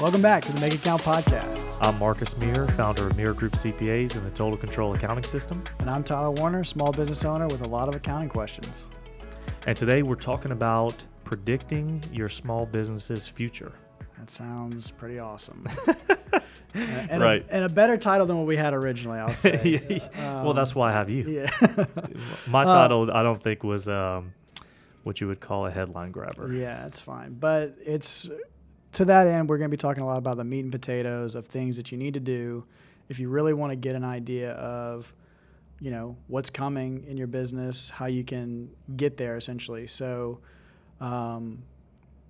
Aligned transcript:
Welcome 0.00 0.22
back 0.22 0.44
to 0.46 0.52
the 0.52 0.60
Make 0.60 0.74
It 0.74 0.82
Count 0.82 1.02
podcast. 1.02 1.78
I'm 1.82 1.98
Marcus 1.98 2.36
Mire, 2.40 2.66
founder 2.68 3.06
of 3.08 3.16
Mire 3.16 3.34
Group 3.34 3.52
CPAs 3.52 4.14
and 4.16 4.24
the 4.24 4.30
Total 4.30 4.56
Control 4.56 4.94
Accounting 4.94 5.24
System. 5.24 5.62
And 5.78 5.90
I'm 5.90 6.02
Tyler 6.02 6.30
Warner, 6.30 6.64
small 6.64 6.90
business 6.92 7.24
owner 7.24 7.46
with 7.48 7.60
a 7.60 7.68
lot 7.68 7.88
of 7.88 7.94
accounting 7.94 8.28
questions. 8.30 8.86
And 9.66 9.76
today 9.76 10.02
we're 10.02 10.14
talking 10.16 10.52
about 10.52 10.94
predicting 11.24 12.02
your 12.12 12.28
small 12.28 12.64
business's 12.66 13.26
future. 13.28 13.72
That 14.18 14.30
sounds 14.30 14.90
pretty 14.90 15.18
awesome. 15.18 15.66
and, 16.74 17.20
Right. 17.22 17.42
A, 17.48 17.54
and 17.54 17.64
a 17.64 17.68
better 17.68 17.96
title 17.98 18.26
than 18.26 18.38
what 18.38 18.46
we 18.46 18.56
had 18.56 18.72
originally, 18.72 19.18
I'll 19.18 19.32
say. 19.34 20.00
well, 20.16 20.54
that's 20.54 20.74
why 20.74 20.88
I 20.88 20.92
have 20.92 21.10
you. 21.10 21.24
yeah. 21.28 21.50
My 22.46 22.62
Uh, 22.62 22.72
title, 22.72 23.10
I 23.12 23.22
don't 23.22 23.42
think, 23.42 23.62
was 23.64 23.86
um, 23.86 24.32
what 25.02 25.20
you 25.20 25.26
would 25.28 25.40
call 25.40 25.66
a 25.66 25.70
headline 25.70 26.10
grabber. 26.10 26.52
yeah, 26.52 26.86
it's 26.86 27.00
fine. 27.00 27.34
But 27.34 27.76
it's 27.84 28.28
to 28.92 29.04
that 29.04 29.26
end, 29.26 29.48
we're 29.48 29.58
going 29.58 29.70
to 29.70 29.76
be 29.76 29.80
talking 29.80 30.02
a 30.02 30.06
lot 30.06 30.18
about 30.18 30.36
the 30.36 30.44
meat 30.44 30.60
and 30.60 30.72
potatoes 30.72 31.34
of 31.34 31.46
things 31.46 31.76
that 31.76 31.92
you 31.92 31.98
need 31.98 32.14
to 32.14 32.20
do 32.20 32.64
if 33.08 33.18
you 33.18 33.28
really 33.28 33.52
want 33.52 33.70
to 33.70 33.76
get 33.76 33.96
an 33.96 34.04
idea 34.04 34.52
of, 34.52 35.12
you 35.80 35.90
know, 35.90 36.16
what's 36.28 36.50
coming 36.50 37.04
in 37.06 37.16
your 37.16 37.26
business, 37.26 37.90
how 37.90 38.06
you 38.06 38.24
can 38.24 38.70
get 38.96 39.16
there 39.16 39.36
essentially. 39.36 39.86
So, 39.86 40.40
um, 41.00 41.62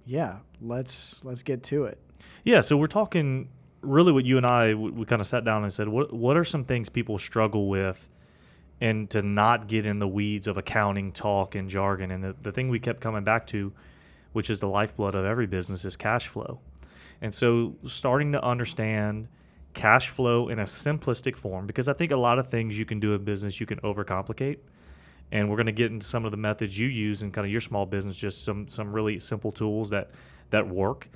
yeah, 0.06 0.38
let's 0.60 1.20
let's 1.22 1.42
get 1.42 1.62
to 1.64 1.84
it. 1.84 1.98
Yeah, 2.44 2.60
so 2.60 2.76
we're 2.76 2.86
talking 2.86 3.48
really 3.82 4.12
what 4.12 4.24
you 4.24 4.36
and 4.36 4.46
I 4.46 4.74
we, 4.74 4.90
we 4.90 5.04
kind 5.06 5.20
of 5.20 5.26
sat 5.26 5.44
down 5.44 5.62
and 5.62 5.72
said 5.72 5.88
what 5.88 6.12
what 6.12 6.36
are 6.36 6.44
some 6.44 6.64
things 6.64 6.88
people 6.88 7.16
struggle 7.18 7.68
with 7.68 8.08
and 8.80 9.08
to 9.10 9.22
not 9.22 9.68
get 9.68 9.86
in 9.86 9.98
the 9.98 10.08
weeds 10.08 10.46
of 10.46 10.56
accounting 10.56 11.12
talk 11.12 11.54
and 11.54 11.68
jargon 11.68 12.10
and 12.10 12.24
the, 12.24 12.36
the 12.42 12.52
thing 12.52 12.68
we 12.68 12.78
kept 12.78 13.00
coming 13.00 13.24
back 13.24 13.46
to 13.48 13.72
which 14.32 14.50
is 14.50 14.60
the 14.60 14.68
lifeblood 14.68 15.14
of 15.14 15.24
every 15.24 15.46
business 15.46 15.84
is 15.84 15.96
cash 15.96 16.28
flow. 16.28 16.60
And 17.20 17.32
so 17.34 17.74
starting 17.86 18.32
to 18.32 18.42
understand 18.44 19.28
cash 19.74 20.08
flow 20.08 20.48
in 20.48 20.58
a 20.58 20.64
simplistic 20.64 21.36
form 21.36 21.66
because 21.66 21.86
I 21.88 21.92
think 21.92 22.10
a 22.10 22.16
lot 22.16 22.38
of 22.38 22.48
things 22.48 22.78
you 22.78 22.84
can 22.84 22.98
do 22.98 23.14
in 23.14 23.22
business 23.24 23.60
you 23.60 23.66
can 23.66 23.78
overcomplicate 23.80 24.58
and 25.32 25.48
we're 25.48 25.54
going 25.56 25.66
to 25.66 25.72
get 25.72 25.92
into 25.92 26.04
some 26.04 26.24
of 26.24 26.32
the 26.32 26.36
methods 26.36 26.76
you 26.76 26.88
use 26.88 27.22
in 27.22 27.30
kind 27.30 27.46
of 27.46 27.52
your 27.52 27.60
small 27.60 27.86
business 27.86 28.16
just 28.16 28.44
some 28.44 28.66
some 28.68 28.92
really 28.92 29.20
simple 29.20 29.52
tools 29.52 29.90
that 29.90 30.10
that 30.50 30.66
work 30.66 31.08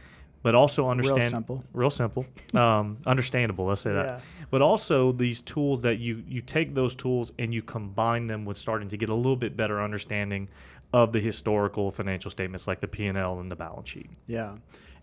but 0.44 0.54
also 0.54 0.88
understand 0.88 1.18
real 1.18 1.30
simple. 1.30 1.64
real 1.72 1.90
simple 1.90 2.24
um, 2.54 2.96
understandable 3.06 3.66
let's 3.66 3.80
say 3.80 3.92
that 3.92 4.06
Yeah. 4.06 4.20
but 4.50 4.62
also 4.62 5.10
these 5.10 5.40
tools 5.40 5.82
that 5.82 5.98
you 5.98 6.22
you 6.28 6.40
take 6.40 6.74
those 6.74 6.94
tools 6.94 7.32
and 7.40 7.52
you 7.52 7.60
combine 7.60 8.28
them 8.28 8.44
with 8.44 8.56
starting 8.56 8.88
to 8.90 8.96
get 8.96 9.08
a 9.08 9.14
little 9.14 9.34
bit 9.36 9.56
better 9.56 9.82
understanding 9.82 10.48
of 10.94 11.10
the 11.12 11.18
historical 11.20 11.90
financial 11.90 12.30
statements 12.30 12.68
like 12.68 12.80
the 12.80 12.86
p&l 12.86 13.40
and 13.40 13.50
the 13.50 13.56
balance 13.56 13.88
sheet 13.88 14.08
Yeah. 14.26 14.54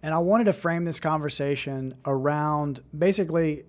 And 0.04 0.14
I 0.16 0.18
wanted 0.18 0.46
to 0.46 0.54
frame 0.54 0.84
this 0.84 1.00
conversation 1.00 1.94
around 2.06 2.82
basically, 2.98 3.66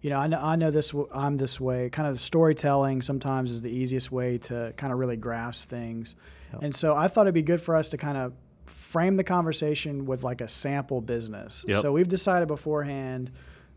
you 0.00 0.08
know, 0.08 0.18
I 0.18 0.26
know, 0.26 0.38
I 0.40 0.56
know 0.56 0.70
this, 0.70 0.94
I'm 1.12 1.36
this 1.36 1.60
way, 1.60 1.90
kind 1.90 2.08
of 2.08 2.18
storytelling 2.18 3.02
sometimes 3.02 3.50
is 3.50 3.60
the 3.60 3.70
easiest 3.70 4.10
way 4.10 4.38
to 4.38 4.72
kind 4.78 4.92
of 4.92 4.98
really 4.98 5.16
grasp 5.16 5.68
things. 5.68 6.16
Yep. 6.54 6.62
And 6.62 6.74
so 6.74 6.94
I 6.94 7.08
thought 7.08 7.22
it'd 7.26 7.34
be 7.34 7.42
good 7.42 7.60
for 7.60 7.76
us 7.76 7.90
to 7.90 7.98
kind 7.98 8.16
of 8.16 8.32
frame 8.64 9.16
the 9.16 9.24
conversation 9.24 10.06
with 10.06 10.22
like 10.22 10.40
a 10.40 10.48
sample 10.48 11.02
business. 11.02 11.64
Yep. 11.68 11.82
So 11.82 11.92
we've 11.92 12.08
decided 12.08 12.48
beforehand 12.48 13.30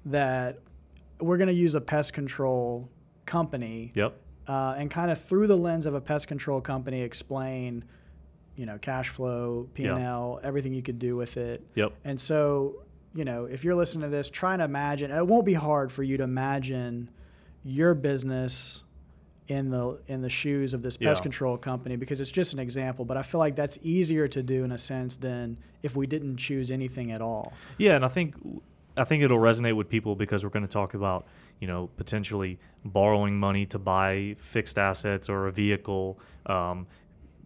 that 0.05 0.59
we're 1.19 1.37
going 1.37 1.49
to 1.49 1.53
use 1.53 1.75
a 1.75 1.81
pest 1.81 2.13
control 2.13 2.89
company 3.25 3.91
yep 3.95 4.17
uh, 4.47 4.75
and 4.77 4.89
kind 4.89 5.11
of 5.11 5.21
through 5.21 5.47
the 5.47 5.57
lens 5.57 5.85
of 5.85 5.93
a 5.93 6.01
pest 6.01 6.27
control 6.27 6.61
company 6.61 7.01
explain 7.01 7.83
you 8.55 8.65
know 8.65 8.77
cash 8.79 9.09
flow 9.09 9.69
p&l 9.73 10.39
everything 10.43 10.73
you 10.73 10.81
could 10.81 10.99
do 10.99 11.15
with 11.15 11.37
it. 11.37 11.61
Yep. 11.75 11.93
And 12.05 12.19
so 12.19 12.83
you 13.13 13.23
know 13.25 13.45
if 13.45 13.63
you're 13.63 13.75
listening 13.75 14.03
to 14.03 14.09
this 14.15 14.29
try 14.29 14.57
to 14.57 14.63
imagine 14.63 15.11
and 15.11 15.19
it 15.19 15.27
won't 15.27 15.45
be 15.45 15.53
hard 15.53 15.91
for 15.91 16.03
you 16.03 16.17
to 16.17 16.23
imagine 16.23 17.09
your 17.63 17.93
business 17.93 18.83
in 19.47 19.69
the 19.69 19.99
in 20.07 20.21
the 20.21 20.29
shoes 20.29 20.73
of 20.73 20.81
this 20.81 20.97
pest 20.97 21.19
Yeah. 21.19 21.23
control 21.23 21.57
company 21.57 21.95
because 21.95 22.19
it's 22.19 22.31
just 22.31 22.51
an 22.51 22.59
example 22.59 23.05
but 23.05 23.15
i 23.15 23.21
feel 23.21 23.39
like 23.39 23.55
that's 23.55 23.77
easier 23.81 24.27
to 24.27 24.43
do 24.43 24.65
in 24.65 24.73
a 24.73 24.77
sense 24.77 25.15
than 25.15 25.57
if 25.83 25.95
we 25.95 26.05
didn't 26.07 26.35
choose 26.37 26.69
anything 26.71 27.11
at 27.11 27.21
all. 27.21 27.53
Yeah, 27.77 27.95
and 27.95 28.03
I 28.03 28.07
think 28.07 28.35
I 28.97 29.03
think 29.03 29.23
it'll 29.23 29.39
resonate 29.39 29.75
with 29.75 29.89
people 29.89 30.15
because 30.15 30.43
we're 30.43 30.49
going 30.49 30.65
to 30.65 30.71
talk 30.71 30.93
about 30.93 31.27
you 31.59 31.67
know 31.67 31.89
potentially 31.97 32.59
borrowing 32.83 33.37
money 33.39 33.65
to 33.67 33.79
buy 33.79 34.35
fixed 34.39 34.77
assets 34.77 35.29
or 35.29 35.47
a 35.47 35.51
vehicle, 35.51 36.19
um, 36.45 36.87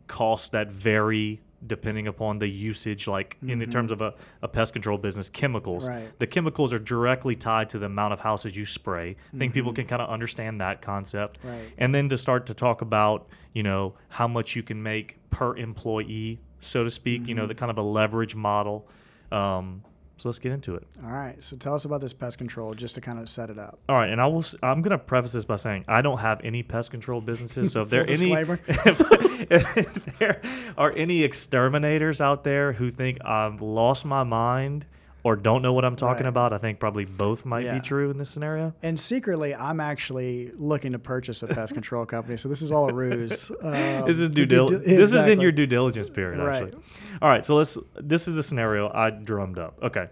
costs 0.08 0.50
that 0.50 0.72
vary 0.72 1.42
depending 1.66 2.08
upon 2.08 2.40
the 2.40 2.48
usage. 2.48 3.08
Like 3.08 3.38
in 3.46 3.60
the 3.60 3.68
terms 3.68 3.92
of 3.92 4.02
a, 4.02 4.14
a 4.42 4.48
pest 4.48 4.74
control 4.74 4.98
business, 4.98 5.30
chemicals. 5.30 5.88
Right. 5.88 6.08
The 6.20 6.28
chemicals 6.28 6.74
are 6.74 6.80
directly 6.80 7.36
tied 7.36 7.70
to 7.70 7.80
the 7.80 7.86
amount 7.86 8.14
of 8.14 8.20
houses 8.20 8.56
you 8.56 8.66
spray. 8.66 9.16
I 9.34 9.38
think 9.38 9.54
people 9.54 9.74
can 9.74 9.86
kind 9.86 10.02
of 10.02 10.10
understand 10.10 10.62
that 10.62 10.82
concept. 10.82 11.40
Right. 11.44 11.72
And 11.78 11.94
then 11.94 12.10
to 12.10 12.18
start 12.18 12.46
to 12.48 12.54
talk 12.54 12.82
about 12.82 13.28
you 13.54 13.64
know 13.64 13.96
how 14.10 14.28
much 14.28 14.56
you 14.56 14.64
can 14.64 14.82
make 14.82 15.18
per 15.30 15.56
employee, 15.56 16.40
so 16.62 16.84
to 16.84 16.92
speak. 16.92 17.28
You 17.28 17.36
know 17.36 17.46
the 17.46 17.56
kind 17.56 17.70
of 17.70 17.78
a 17.78 17.84
leverage 17.84 18.36
model. 18.36 18.88
Um, 19.32 19.84
so 20.22 20.30
let's 20.30 20.38
get 20.38 20.52
into 20.52 20.76
it. 20.76 20.86
all 21.04 21.12
right 21.12 21.42
so 21.44 21.56
tell 21.56 21.74
us 21.74 21.84
about 21.86 22.00
this 22.00 22.14
pest 22.14 22.38
control 22.38 22.76
just 22.76 22.94
to 22.94 23.02
kind 23.02 23.18
of 23.18 23.28
set 23.28 23.50
it 23.50 23.58
up 23.58 23.80
All 23.90 23.96
right, 23.96 24.10
and 24.10 24.22
I 24.22 24.28
will. 24.28 24.46
I'm 24.62 24.82
going 24.84 24.92
to 24.92 24.98
preface 25.00 25.32
this 25.32 25.46
by 25.46 25.56
saying 25.56 25.86
I 25.88 26.02
don't 26.04 26.20
have 26.20 26.42
any 26.44 26.62
pest 26.62 26.92
control 26.92 27.22
businesses. 27.22 27.72
So 27.72 27.82
if 27.82 27.90
there 27.90 28.02
any, 28.10 28.32
if, 28.32 28.50
if 29.52 30.18
there 30.20 30.42
are 30.78 30.92
any 30.92 31.24
exterminators 31.24 32.22
out 32.22 32.44
there 32.44 32.74
who 32.74 32.92
think 32.92 33.18
I've 33.26 33.62
lost 33.62 34.06
my 34.06 34.24
mind 34.24 34.86
or 35.24 35.36
don't 35.36 35.62
know 35.62 35.72
what 35.74 35.86
I'm 35.86 35.96
talking 35.96 36.24
Right. 36.24 36.30
about, 36.30 36.52
I 36.54 36.58
think 36.58 36.80
probably 36.80 37.06
both 37.06 37.46
might 37.46 37.64
Yeah. 37.66 37.76
be 37.76 37.80
true 37.80 38.10
in 38.10 38.18
this 38.18 38.30
scenario. 38.30 38.74
And 38.82 39.00
secretly, 39.00 39.54
I'm 39.54 39.80
actually 39.80 40.52
looking 40.56 40.94
to 40.94 41.00
purchase 41.00 41.44
a 41.44 41.48
pest 41.48 41.74
control 41.74 42.06
company. 42.06 42.38
So 42.38 42.50
this 42.50 42.62
is 42.62 42.72
all 42.72 42.90
a 42.90 42.94
ruse. 42.94 43.52
Um, 43.62 43.72
This 44.08 44.20
is 44.20 44.30
due 44.30 44.46
do- 44.46 44.56
diligence. 44.68 44.84
This 44.86 45.14
is 45.14 45.28
in 45.28 45.40
your 45.40 45.52
due 45.52 45.68
diligence 45.68 46.10
period, 46.10 46.40
Right. 46.40 46.64
actually. 46.64 46.82
All 47.22 47.30
right, 47.30 47.46
so 47.46 47.56
let's. 47.56 47.78
This 48.00 48.28
is 48.28 48.36
the 48.36 48.44
scenario 48.44 48.92
I 48.94 49.12
drummed 49.12 49.60
up. 49.60 49.78
Okay, 49.84 50.08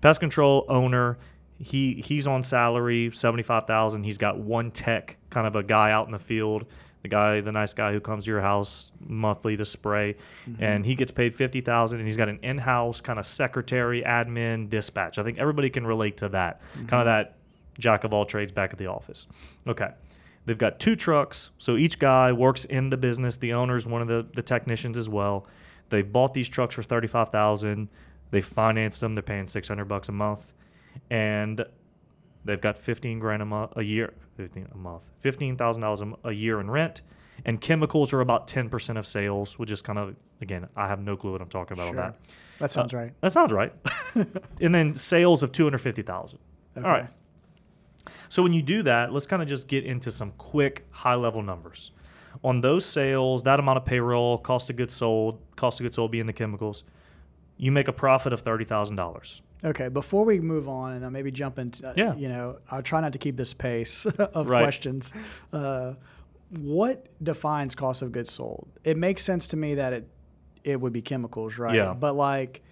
pest 0.00 0.20
control 0.20 0.66
owner. 0.68 1.18
He 1.60 1.94
he's 2.04 2.26
on 2.26 2.42
salary 2.42 3.10
seventy 3.12 3.42
five 3.42 3.66
thousand. 3.66 4.04
He's 4.04 4.18
got 4.18 4.38
one 4.38 4.70
tech, 4.70 5.16
kind 5.30 5.46
of 5.46 5.56
a 5.56 5.62
guy 5.62 5.90
out 5.90 6.06
in 6.06 6.12
the 6.12 6.18
field. 6.18 6.66
The 7.02 7.08
guy, 7.08 7.40
the 7.40 7.52
nice 7.52 7.74
guy 7.74 7.92
who 7.92 8.00
comes 8.00 8.24
to 8.24 8.30
your 8.32 8.40
house 8.40 8.90
monthly 9.00 9.56
to 9.56 9.64
spray, 9.64 10.16
Mm-hmm. 10.48 10.62
and 10.62 10.84
he 10.84 10.94
gets 10.96 11.12
paid 11.12 11.34
fifty 11.34 11.60
thousand. 11.60 12.00
And 12.00 12.08
he's 12.08 12.16
got 12.16 12.28
an 12.28 12.40
in 12.42 12.58
house 12.58 13.00
kind 13.00 13.18
of 13.18 13.26
secretary, 13.26 14.02
admin, 14.02 14.68
dispatch. 14.68 15.16
I 15.18 15.22
think 15.22 15.38
everybody 15.38 15.70
can 15.70 15.86
relate 15.86 16.16
to 16.18 16.28
that. 16.30 16.60
Kind 16.74 16.94
of 17.00 17.04
that 17.06 17.36
jack 17.78 18.02
of 18.04 18.12
all 18.12 18.24
trades 18.24 18.50
back 18.50 18.72
at 18.72 18.78
the 18.78 18.86
office. 18.86 19.26
Okay. 19.66 19.90
They've 20.44 20.58
got 20.58 20.80
two 20.80 20.96
trucks, 20.96 21.50
so 21.58 21.76
each 21.76 21.98
guy 21.98 22.32
works 22.32 22.64
in 22.64 22.88
the 22.88 22.96
business. 22.96 23.36
The 23.36 23.52
owner's 23.52 23.86
one 23.86 24.00
of 24.02 24.08
the, 24.08 24.26
the 24.34 24.42
technicians 24.42 24.96
as 24.96 25.06
well. 25.08 25.46
They 25.90 26.00
bought 26.02 26.32
these 26.34 26.48
trucks 26.48 26.74
for 26.74 26.82
thirty 26.82 27.06
five 27.06 27.28
thousand. 27.28 27.88
They 28.30 28.40
financed 28.40 29.00
them. 29.00 29.14
They're 29.14 29.22
paying 29.22 29.46
six 29.46 29.68
hundred 29.68 29.84
bucks 29.86 30.08
a 30.08 30.12
month, 30.12 30.52
and 31.10 31.64
they've 32.44 32.60
got 32.60 32.78
fifteen 32.78 33.18
grand 33.18 33.42
a 33.42 33.44
month 33.44 33.72
a 33.76 33.82
year. 33.82 34.14
Fifteen 34.36 34.68
a 34.72 34.76
month. 34.76 35.04
Fifteen 35.20 35.56
thousand 35.56 35.82
dollars 35.82 36.02
a 36.24 36.32
year 36.32 36.60
in 36.60 36.70
rent, 36.70 37.02
and 37.44 37.60
chemicals 37.60 38.12
are 38.12 38.20
about 38.20 38.48
ten 38.48 38.68
percent 38.68 38.98
of 38.98 39.06
sales, 39.06 39.58
which 39.58 39.70
is 39.70 39.80
kind 39.82 39.98
of 39.98 40.16
again 40.40 40.68
I 40.76 40.88
have 40.88 41.00
no 41.00 41.16
clue 41.16 41.32
what 41.32 41.42
I'm 41.42 41.48
talking 41.48 41.76
about 41.76 41.88
on 41.88 41.96
that. 41.96 42.16
That 42.58 42.70
sounds 42.70 42.94
uh, 42.94 42.98
right. 42.98 43.12
That 43.20 43.32
sounds 43.32 43.52
right. 43.52 43.72
and 44.60 44.74
then 44.74 44.94
sales 44.94 45.42
of 45.42 45.52
two 45.52 45.64
hundred 45.64 45.78
fifty 45.78 46.02
thousand. 46.02 46.38
Okay. 46.76 46.86
All 46.86 46.92
right. 46.92 47.08
So 48.28 48.42
when 48.42 48.52
you 48.52 48.62
do 48.62 48.82
that, 48.84 49.12
let's 49.12 49.26
kind 49.26 49.42
of 49.42 49.48
just 49.48 49.68
get 49.68 49.84
into 49.84 50.10
some 50.10 50.32
quick 50.32 50.86
high 50.90 51.14
level 51.14 51.42
numbers. 51.42 51.92
On 52.44 52.60
those 52.60 52.84
sales, 52.84 53.42
that 53.44 53.58
amount 53.58 53.78
of 53.78 53.84
payroll, 53.84 54.38
cost 54.38 54.70
of 54.70 54.76
goods 54.76 54.94
sold, 54.94 55.40
cost 55.56 55.80
of 55.80 55.84
goods 55.84 55.96
sold 55.96 56.10
being 56.10 56.26
the 56.26 56.32
chemicals, 56.32 56.84
you 57.56 57.72
make 57.72 57.88
a 57.88 57.92
profit 57.92 58.32
of 58.32 58.40
thirty 58.40 58.64
thousand 58.64 58.96
dollars. 58.96 59.42
Okay. 59.64 59.88
Before 59.88 60.24
we 60.24 60.38
move 60.40 60.68
on, 60.68 60.92
and 60.92 61.02
then 61.04 61.12
maybe 61.12 61.30
jump 61.30 61.58
into, 61.58 61.88
uh, 61.88 61.94
Yeah. 61.96 62.14
you 62.16 62.28
know, 62.28 62.58
I'll 62.70 62.82
try 62.82 63.00
not 63.00 63.12
to 63.14 63.18
keep 63.18 63.36
this 63.36 63.52
pace 63.54 64.06
of 64.18 64.48
Right. 64.48 64.62
questions. 64.62 65.12
Uh, 65.52 65.94
what 66.50 67.06
defines 67.22 67.74
cost 67.74 68.02
of 68.02 68.12
goods 68.12 68.32
sold? 68.32 68.68
It 68.84 68.96
makes 68.96 69.22
sense 69.22 69.48
to 69.48 69.56
me 69.56 69.74
that 69.76 69.92
it 69.92 70.08
it 70.64 70.78
would 70.80 70.92
be 70.92 71.00
chemicals, 71.00 71.56
right? 71.58 71.74
Yeah. 71.74 71.94
But 71.94 72.14
like, 72.14 72.62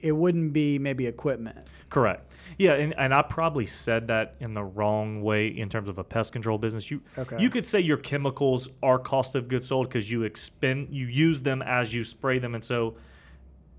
it 0.00 0.12
wouldn't 0.12 0.52
be 0.52 0.78
maybe 0.78 1.06
equipment. 1.06 1.58
Correct. 1.90 2.32
Yeah, 2.58 2.74
and, 2.74 2.94
and 2.96 3.12
I 3.12 3.22
probably 3.22 3.66
said 3.66 4.06
that 4.08 4.36
in 4.40 4.52
the 4.52 4.62
wrong 4.62 5.20
way 5.22 5.48
in 5.48 5.68
terms 5.68 5.88
of 5.88 5.98
a 5.98 6.04
pest 6.04 6.32
control 6.32 6.56
business. 6.58 6.90
You 6.90 7.00
Okay. 7.18 7.40
you 7.40 7.50
could 7.50 7.66
say 7.66 7.80
your 7.80 7.96
chemicals 7.96 8.68
are 8.82 8.98
cost 8.98 9.34
of 9.34 9.48
goods 9.48 9.66
sold 9.66 9.88
because 9.88 10.10
you 10.10 10.22
expend 10.22 10.88
you 10.90 11.06
use 11.06 11.42
them 11.42 11.60
as 11.62 11.92
you 11.94 12.04
spray 12.04 12.38
them, 12.38 12.54
and 12.54 12.62
so. 12.64 12.96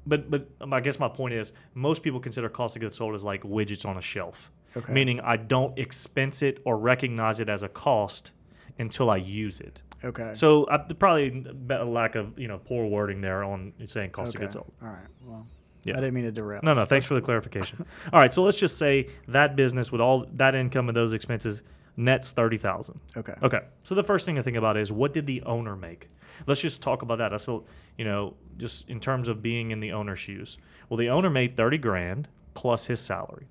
But 0.09 0.29
but 0.29 0.47
I 0.73 0.79
guess 0.81 1.00
my 1.00 1.07
point 1.07 1.33
is 1.33 1.53
most 1.73 2.03
people 2.03 2.19
consider 2.19 2.50
cost 2.50 2.75
of 2.75 2.81
goods 2.81 2.95
sold 2.97 3.15
as 3.15 3.23
like 3.23 3.44
widgets 3.44 3.85
on 3.85 3.95
a 3.97 4.01
shelf, 4.01 4.51
Okay. 4.75 4.91
meaning 4.91 5.19
I 5.21 5.38
don't 5.38 5.77
expense 5.79 6.41
it 6.41 6.59
or 6.65 6.77
recognize 6.77 7.39
it 7.39 7.47
as 7.47 7.63
a 7.63 7.69
cost 7.69 8.31
until 8.79 9.09
I 9.09 9.17
use 9.17 9.59
it. 9.61 9.81
Okay. 10.03 10.31
So 10.33 10.67
I, 10.69 10.77
probably 10.77 11.45
a 11.69 11.85
lack 11.85 12.15
of 12.15 12.38
you 12.39 12.47
know 12.47 12.57
poor 12.57 12.85
wording 12.88 13.21
there 13.21 13.44
on 13.44 13.73
saying 13.85 14.11
cost 14.11 14.35
okay. 14.35 14.45
of 14.45 14.51
goods 14.51 14.53
sold. 14.56 14.71
All 14.81 14.89
right. 14.89 15.07
Well, 15.25 15.47
Yeah. 15.83 15.94
I 15.97 16.01
didn't 16.01 16.13
mean 16.15 16.25
to 16.25 16.31
derail. 16.31 16.62
No, 16.63 16.73
no. 16.73 16.85
Thanks 16.85 17.05
for 17.05 17.13
the 17.15 17.21
clarification. 17.21 17.85
All 18.13 18.19
right, 18.19 18.33
so 18.33 18.44
let's 18.44 18.57
just 18.57 18.77
say 18.77 19.09
that 19.27 19.55
business 19.55 19.91
with 19.91 20.01
all 20.01 20.25
that 20.33 20.55
income 20.55 20.89
and 20.89 20.95
those 20.97 21.13
expenses 21.13 21.62
nets 21.97 22.31
thirty 22.31 22.57
thousand. 22.57 23.00
Okay. 23.17 23.35
Okay. 23.44 23.59
So 23.83 23.94
the 23.95 24.03
first 24.03 24.25
thing 24.25 24.35
to 24.35 24.44
think 24.44 24.57
about 24.57 24.75
is 24.77 24.91
what 24.91 25.13
did 25.13 25.25
the 25.27 25.41
owner 25.44 25.75
make? 25.75 26.07
Let's 26.47 26.62
just 26.62 26.81
talk 26.81 27.01
about 27.01 27.17
that. 27.17 27.29
That's 27.29 27.47
a, 27.50 27.59
you 27.97 28.05
know, 28.05 28.33
just 28.59 28.88
in 28.89 29.00
terms 29.00 29.27
of 29.27 29.41
being 29.41 29.71
in 29.71 29.79
the 29.79 29.91
owner's 29.91 30.19
shoes. 30.19 30.57
Well, 30.88 30.97
the 30.97 31.09
owner 31.09 31.29
made 31.29 31.57
thirty 31.57 31.77
grand 31.77 32.27
plus 32.53 32.85
his 32.85 33.00
salary. 33.00 33.47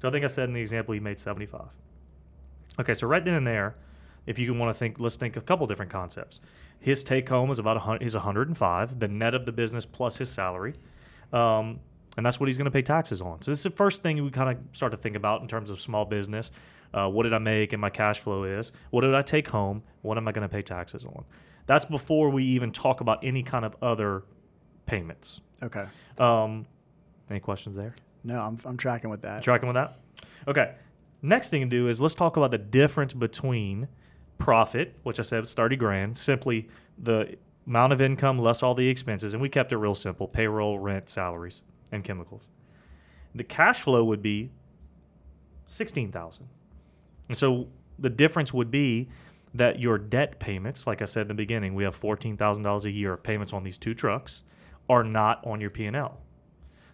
So 0.00 0.08
I 0.08 0.10
think 0.10 0.24
I 0.24 0.28
said 0.28 0.48
in 0.48 0.54
the 0.54 0.60
example 0.60 0.94
he 0.94 1.00
made 1.00 1.18
seventy 1.18 1.46
five. 1.46 1.68
Okay, 2.80 2.94
so 2.94 3.06
right 3.06 3.24
then 3.24 3.34
and 3.34 3.46
there, 3.46 3.76
if 4.26 4.38
you 4.38 4.54
want 4.54 4.74
to 4.74 4.78
think, 4.78 4.98
let's 4.98 5.16
think 5.16 5.36
a 5.36 5.40
couple 5.40 5.66
different 5.66 5.90
concepts. 5.90 6.40
His 6.80 7.04
take 7.04 7.28
home 7.28 7.50
is 7.50 7.58
about 7.58 7.76
a 7.76 7.80
hundred, 7.80 8.02
is 8.02 8.14
105, 8.14 8.98
the 8.98 9.08
net 9.08 9.34
of 9.34 9.46
the 9.46 9.52
business 9.52 9.84
plus 9.84 10.16
his 10.16 10.30
salary. 10.30 10.74
Um, 11.32 11.80
and 12.16 12.26
that's 12.26 12.38
what 12.38 12.48
he's 12.48 12.58
going 12.58 12.66
to 12.66 12.70
pay 12.70 12.82
taxes 12.82 13.20
on. 13.20 13.40
So 13.42 13.50
this 13.50 13.60
is 13.60 13.64
the 13.64 13.70
first 13.70 14.02
thing 14.02 14.22
we 14.22 14.30
kind 14.30 14.50
of 14.50 14.76
start 14.76 14.92
to 14.92 14.98
think 14.98 15.16
about 15.16 15.42
in 15.42 15.48
terms 15.48 15.70
of 15.70 15.80
small 15.80 16.04
business. 16.04 16.50
Uh, 16.92 17.08
what 17.08 17.22
did 17.22 17.32
I 17.32 17.38
make 17.38 17.72
and 17.72 17.80
my 17.80 17.88
cash 17.88 18.20
flow 18.20 18.44
is? 18.44 18.72
What 18.90 19.02
did 19.02 19.14
I 19.14 19.22
take 19.22 19.48
home? 19.48 19.82
What 20.02 20.18
am 20.18 20.28
I 20.28 20.32
going 20.32 20.46
to 20.46 20.52
pay 20.52 20.62
taxes 20.62 21.04
on? 21.04 21.24
That's 21.66 21.84
before 21.84 22.28
we 22.30 22.44
even 22.44 22.70
talk 22.72 23.00
about 23.00 23.24
any 23.24 23.42
kind 23.42 23.64
of 23.64 23.76
other 23.80 24.24
payments. 24.86 25.40
Okay. 25.62 25.86
Um, 26.18 26.66
any 27.30 27.40
questions 27.40 27.76
there? 27.76 27.94
No, 28.24 28.40
I'm, 28.40 28.58
I'm 28.64 28.76
tracking 28.76 29.10
with 29.10 29.22
that. 29.22 29.42
Tracking 29.42 29.68
with 29.68 29.74
that? 29.74 29.98
Okay. 30.46 30.74
Next 31.22 31.50
thing 31.50 31.62
to 31.62 31.68
do 31.68 31.88
is 31.88 32.00
let's 32.00 32.14
talk 32.14 32.36
about 32.36 32.50
the 32.50 32.58
difference 32.58 33.14
between 33.14 33.88
profit, 34.38 34.96
which 35.02 35.20
I 35.20 35.22
said 35.22 35.40
was 35.40 35.54
30 35.54 35.76
grand, 35.76 36.18
simply 36.18 36.68
the 36.98 37.36
amount 37.66 37.92
of 37.92 38.00
income 38.00 38.38
less 38.38 38.62
all 38.62 38.74
the 38.74 38.88
expenses, 38.88 39.32
and 39.32 39.40
we 39.40 39.48
kept 39.48 39.72
it 39.72 39.76
real 39.76 39.94
simple 39.94 40.26
payroll, 40.26 40.78
rent, 40.78 41.08
salaries, 41.08 41.62
and 41.92 42.02
chemicals. 42.02 42.42
The 43.34 43.44
cash 43.44 43.80
flow 43.80 44.04
would 44.04 44.20
be 44.20 44.50
16,000. 45.66 46.48
And 47.28 47.36
so 47.36 47.68
the 47.98 48.10
difference 48.10 48.52
would 48.52 48.70
be 48.70 49.08
that 49.54 49.78
your 49.78 49.98
debt 49.98 50.38
payments, 50.38 50.86
like 50.86 51.02
I 51.02 51.04
said 51.04 51.22
in 51.22 51.28
the 51.28 51.34
beginning, 51.34 51.74
we 51.74 51.84
have 51.84 51.98
$14,000 51.98 52.84
a 52.84 52.90
year 52.90 53.12
of 53.12 53.22
payments 53.22 53.52
on 53.52 53.62
these 53.62 53.78
two 53.78 53.94
trucks, 53.94 54.42
are 54.92 55.04
not 55.04 55.44
on 55.46 55.60
your 55.60 55.70
P&L. 55.70 56.18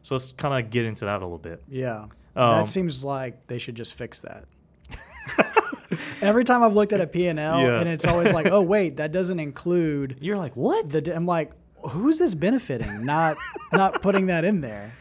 So 0.02 0.14
let's 0.14 0.32
kind 0.32 0.64
of 0.64 0.70
get 0.70 0.84
into 0.86 1.04
that 1.04 1.20
a 1.20 1.24
little 1.24 1.38
bit. 1.38 1.62
Yeah. 1.68 2.04
Um, 2.36 2.50
that 2.50 2.68
seems 2.68 3.02
like 3.04 3.46
they 3.46 3.58
should 3.58 3.74
just 3.74 3.94
fix 3.94 4.20
that. 4.20 4.44
Every 6.22 6.44
time 6.44 6.62
I've 6.62 6.74
looked 6.74 6.92
at 6.92 7.00
a 7.00 7.06
P&L 7.06 7.34
Yeah. 7.36 7.80
and 7.80 7.88
it's 7.88 8.04
always 8.04 8.32
like, 8.32 8.46
oh 8.46 8.62
wait, 8.62 8.96
that 8.98 9.10
doesn't 9.12 9.40
include 9.40 10.18
You're 10.20 10.36
like, 10.36 10.54
what? 10.56 10.88
the. 10.90 11.14
I'm 11.14 11.26
like, 11.26 11.52
who's 11.90 12.18
this 12.18 12.34
benefiting? 12.34 13.04
Not 13.04 13.36
not 13.72 14.02
putting 14.02 14.26
that 14.26 14.44
in 14.44 14.60
there. 14.60 14.92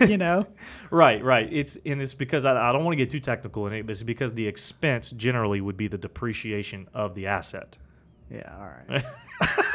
You 0.00 0.16
know? 0.16 0.46
Right, 0.90 1.22
right. 1.22 1.46
It's 1.52 1.76
and 1.84 2.00
it's 2.00 2.14
because 2.14 2.46
I, 2.46 2.70
I 2.70 2.72
don't 2.72 2.82
want 2.82 2.94
to 2.94 3.04
get 3.04 3.10
too 3.10 3.20
technical 3.20 3.66
in 3.66 3.74
it. 3.74 3.86
This 3.86 3.98
is 3.98 4.04
because 4.04 4.32
the 4.32 4.46
expense 4.48 5.10
generally 5.10 5.60
would 5.60 5.76
be 5.76 5.86
the 5.88 5.98
depreciation 5.98 6.88
of 6.94 7.14
the 7.14 7.26
asset. 7.26 7.76
Yeah. 8.30 8.56
All 8.58 8.70
right. 8.88 9.04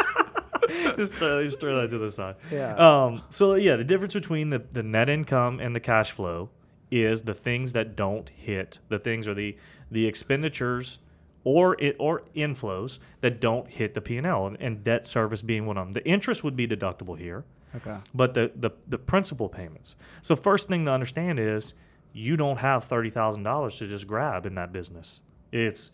just, 0.98 1.16
throw, 1.16 1.44
just 1.46 1.60
throw 1.60 1.82
that 1.82 1.90
to 1.90 1.98
the 1.98 2.12
side. 2.12 2.36
Yeah. 2.52 2.76
Um. 2.76 3.24
So 3.30 3.56
yeah, 3.56 3.76
the 3.76 3.84
difference 3.84 4.14
between 4.14 4.50
the 4.50 4.60
the 4.60 4.84
net 4.84 5.10
income 5.10 5.60
and 5.60 5.76
the 5.76 5.80
cash 5.80 6.12
flow 6.12 6.50
is 6.92 7.24
the 7.24 7.34
things 7.34 7.74
that 7.74 7.96
don't 7.96 8.30
hit. 8.30 8.80
The 8.90 9.00
things 9.00 9.28
are 9.28 9.34
the 9.34 9.58
the 9.92 10.06
expenditures 10.08 11.00
or 11.44 11.80
it 11.82 11.96
or 12.00 12.24
inflows 12.36 13.00
that 13.22 13.40
don't 13.42 13.70
hit 13.70 13.94
the 13.94 14.02
P 14.02 14.18
and 14.18 14.28
L, 14.28 14.56
and 14.60 14.84
debt 14.84 15.06
service 15.06 15.42
being 15.42 15.66
one 15.66 15.78
of 15.78 15.88
them. 15.88 15.94
The 15.94 16.06
interest 16.08 16.44
would 16.44 16.56
be 16.56 16.68
deductible 16.68 17.18
here. 17.18 17.46
Okay. 17.76 17.98
but 18.14 18.36
the, 18.36 18.52
the 18.56 18.70
the 18.88 19.00
principal 19.00 19.50
payments. 19.50 19.96
So 20.22 20.36
first 20.36 20.68
thing 20.68 20.86
to 20.86 20.92
understand 20.92 21.40
is 21.40 21.74
you 22.14 22.38
don't 22.38 22.58
have 22.58 22.84
thirty 22.84 23.10
thousand 23.10 23.42
dollars 23.44 23.80
to 23.80 23.88
just 23.88 24.06
grab 24.06 24.46
in 24.46 24.54
that 24.56 24.72
business. 24.72 25.22
It's 25.52 25.92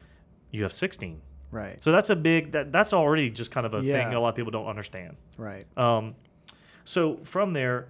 you 0.52 0.64
have 0.64 0.74
sixteen. 0.74 1.22
Right. 1.52 1.82
So 1.82 1.92
that's 1.92 2.10
a 2.10 2.16
big 2.16 2.52
that 2.52 2.72
that's 2.72 2.94
already 2.94 3.30
just 3.30 3.52
kind 3.52 3.66
of 3.66 3.74
a 3.74 3.82
Yeah. 3.84 4.06
thing 4.06 4.14
a 4.14 4.20
lot 4.20 4.30
of 4.30 4.36
people 4.36 4.52
don't 4.52 4.68
understand. 4.68 5.16
Right. 5.38 5.66
Um, 5.78 6.16
so 6.86 7.18
from 7.24 7.54
there, 7.54 7.88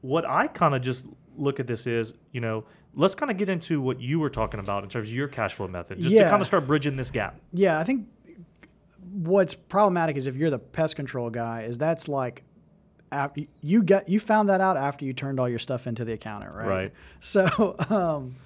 what 0.00 0.24
I 0.24 0.46
kind 0.46 0.74
of 0.74 0.82
just 0.82 1.04
look 1.36 1.60
at 1.60 1.66
this 1.66 1.86
is, 1.86 2.14
you 2.32 2.40
know, 2.40 2.64
let's 2.94 3.14
kind 3.14 3.30
of 3.30 3.36
get 3.36 3.48
into 3.48 3.80
what 3.80 4.00
you 4.00 4.18
were 4.20 4.30
talking 4.30 4.60
about 4.60 4.82
in 4.82 4.88
terms 4.90 5.08
of 5.08 5.14
your 5.14 5.28
cash 5.28 5.54
flow 5.54 5.68
method, 5.68 5.98
just 5.98 6.16
to 6.16 6.28
kind 6.28 6.40
of 6.40 6.46
start 6.46 6.66
bridging 6.66 6.96
this 6.96 7.10
gap. 7.10 7.38
Yeah, 7.52 7.78
I 7.78 7.84
think 7.84 8.06
what's 9.12 9.54
problematic 9.54 10.16
is 10.16 10.26
if 10.26 10.36
you're 10.36 10.50
the 10.50 10.58
pest 10.58 10.96
control 10.96 11.30
guy, 11.30 11.62
is 11.62 11.78
that's 11.78 12.08
like 12.08 12.44
you 13.60 13.82
get 13.82 14.08
you 14.08 14.20
found 14.20 14.48
that 14.48 14.60
out 14.60 14.76
after 14.76 15.04
you 15.04 15.12
turned 15.12 15.40
all 15.40 15.48
your 15.48 15.58
stuff 15.58 15.86
into 15.86 16.04
the 16.04 16.12
accountant, 16.12 16.54
right? 16.54 16.66
Right. 16.68 16.92
So, 17.20 17.76
um, 17.90 18.36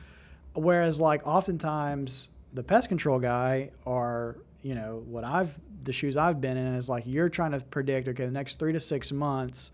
whereas 0.55 1.01
like 1.01 1.27
oftentimes 1.27 2.29
the 2.53 2.63
pest 2.63 2.89
control 2.89 3.19
guy 3.19 3.71
or 3.85 4.37
you 4.65 4.75
know 4.75 5.03
what 5.07 5.23
I've 5.23 5.57
the 5.85 5.93
shoes 5.93 6.17
I've 6.17 6.41
been 6.41 6.57
in 6.57 6.75
is 6.75 6.89
like 6.89 7.05
you're 7.07 7.29
trying 7.29 7.53
to 7.53 7.61
predict 7.61 8.09
okay 8.09 8.25
the 8.25 8.33
next 8.33 8.59
three 8.59 8.73
to 8.73 8.81
six 8.81 9.13
months 9.13 9.71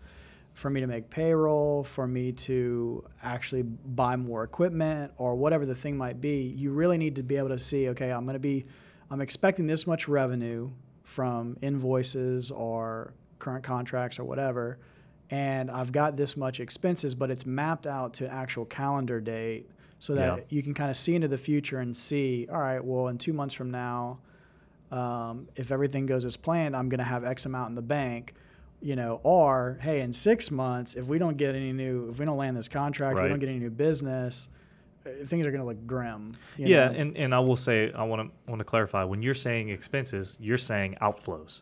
for 0.53 0.69
me 0.69 0.81
to 0.81 0.87
make 0.87 1.09
payroll, 1.09 1.81
for 1.83 2.05
me 2.05 2.33
to 2.33 3.03
actually 3.23 3.61
buy 3.63 4.17
more 4.17 4.43
equipment 4.43 5.09
or 5.17 5.33
whatever 5.35 5.65
the 5.65 5.73
thing 5.73 5.97
might 5.97 6.19
be, 6.19 6.41
you 6.41 6.71
really 6.71 6.97
need 6.97 7.15
to 7.15 7.23
be 7.23 7.37
able 7.37 7.47
to 7.47 7.57
see, 7.57 7.87
okay, 7.87 8.11
I'm 8.11 8.25
going 8.25 8.33
to 8.33 8.39
be, 8.39 8.65
I'm 9.09 9.21
expecting 9.21 9.65
this 9.65 9.87
much 9.87 10.09
revenue 10.09 10.69
from 11.03 11.55
invoices 11.61 12.51
or 12.51 13.13
current 13.39 13.63
contracts 13.63 14.19
or 14.19 14.25
whatever, 14.25 14.77
and 15.29 15.71
I've 15.71 15.93
got 15.93 16.17
this 16.17 16.35
much 16.35 16.59
expenses, 16.59 17.15
but 17.15 17.31
it's 17.31 17.45
mapped 17.45 17.87
out 17.87 18.13
to 18.15 18.27
actual 18.29 18.65
calendar 18.65 19.21
date 19.21 19.69
so 19.99 20.15
that 20.15 20.37
Yeah. 20.37 20.43
you 20.49 20.61
can 20.61 20.73
kind 20.73 20.91
of 20.91 20.97
see 20.97 21.15
into 21.15 21.29
the 21.29 21.37
future 21.37 21.79
and 21.79 21.95
see, 21.95 22.45
all 22.51 22.59
right, 22.59 22.83
well, 22.83 23.07
in 23.07 23.17
two 23.17 23.31
months 23.31 23.55
from 23.55 23.71
now, 23.71 24.19
um, 24.91 25.47
if 25.55 25.71
everything 25.71 26.05
goes 26.05 26.25
as 26.25 26.37
planned, 26.37 26.75
I'm 26.75 26.89
going 26.89 26.99
to 26.99 27.03
have 27.05 27.23
X 27.23 27.45
amount 27.45 27.69
in 27.69 27.75
the 27.75 27.81
bank, 27.81 28.33
you 28.81 28.95
know, 28.95 29.19
or 29.23 29.77
hey, 29.81 30.01
in 30.01 30.11
six 30.11 30.51
months, 30.51 30.95
if 30.95 31.07
we 31.07 31.17
don't 31.17 31.37
get 31.37 31.55
any 31.55 31.71
new, 31.71 32.09
if 32.09 32.19
we 32.19 32.25
don't 32.25 32.37
land 32.37 32.57
this 32.57 32.67
contract, 32.67 33.15
we 33.21 33.29
don't 33.29 33.39
get 33.39 33.49
any 33.49 33.59
new 33.59 33.69
business, 33.69 34.47
uh, 35.05 35.09
things 35.25 35.45
are 35.47 35.51
going 35.51 35.61
to 35.61 35.67
look 35.67 35.87
grim. 35.87 36.31
you 36.57 36.67
Yeah, 36.67 36.89
know? 36.89 36.95
and, 36.95 37.17
and 37.17 37.33
I 37.33 37.39
will 37.39 37.55
say 37.55 37.91
I 37.93 38.03
want 38.03 38.29
to 38.29 38.51
want 38.51 38.59
to 38.59 38.65
clarify 38.65 39.03
when 39.03 39.21
you're 39.21 39.33
saying 39.33 39.69
expenses, 39.69 40.37
you're 40.41 40.57
saying 40.57 40.97
outflows. 41.01 41.61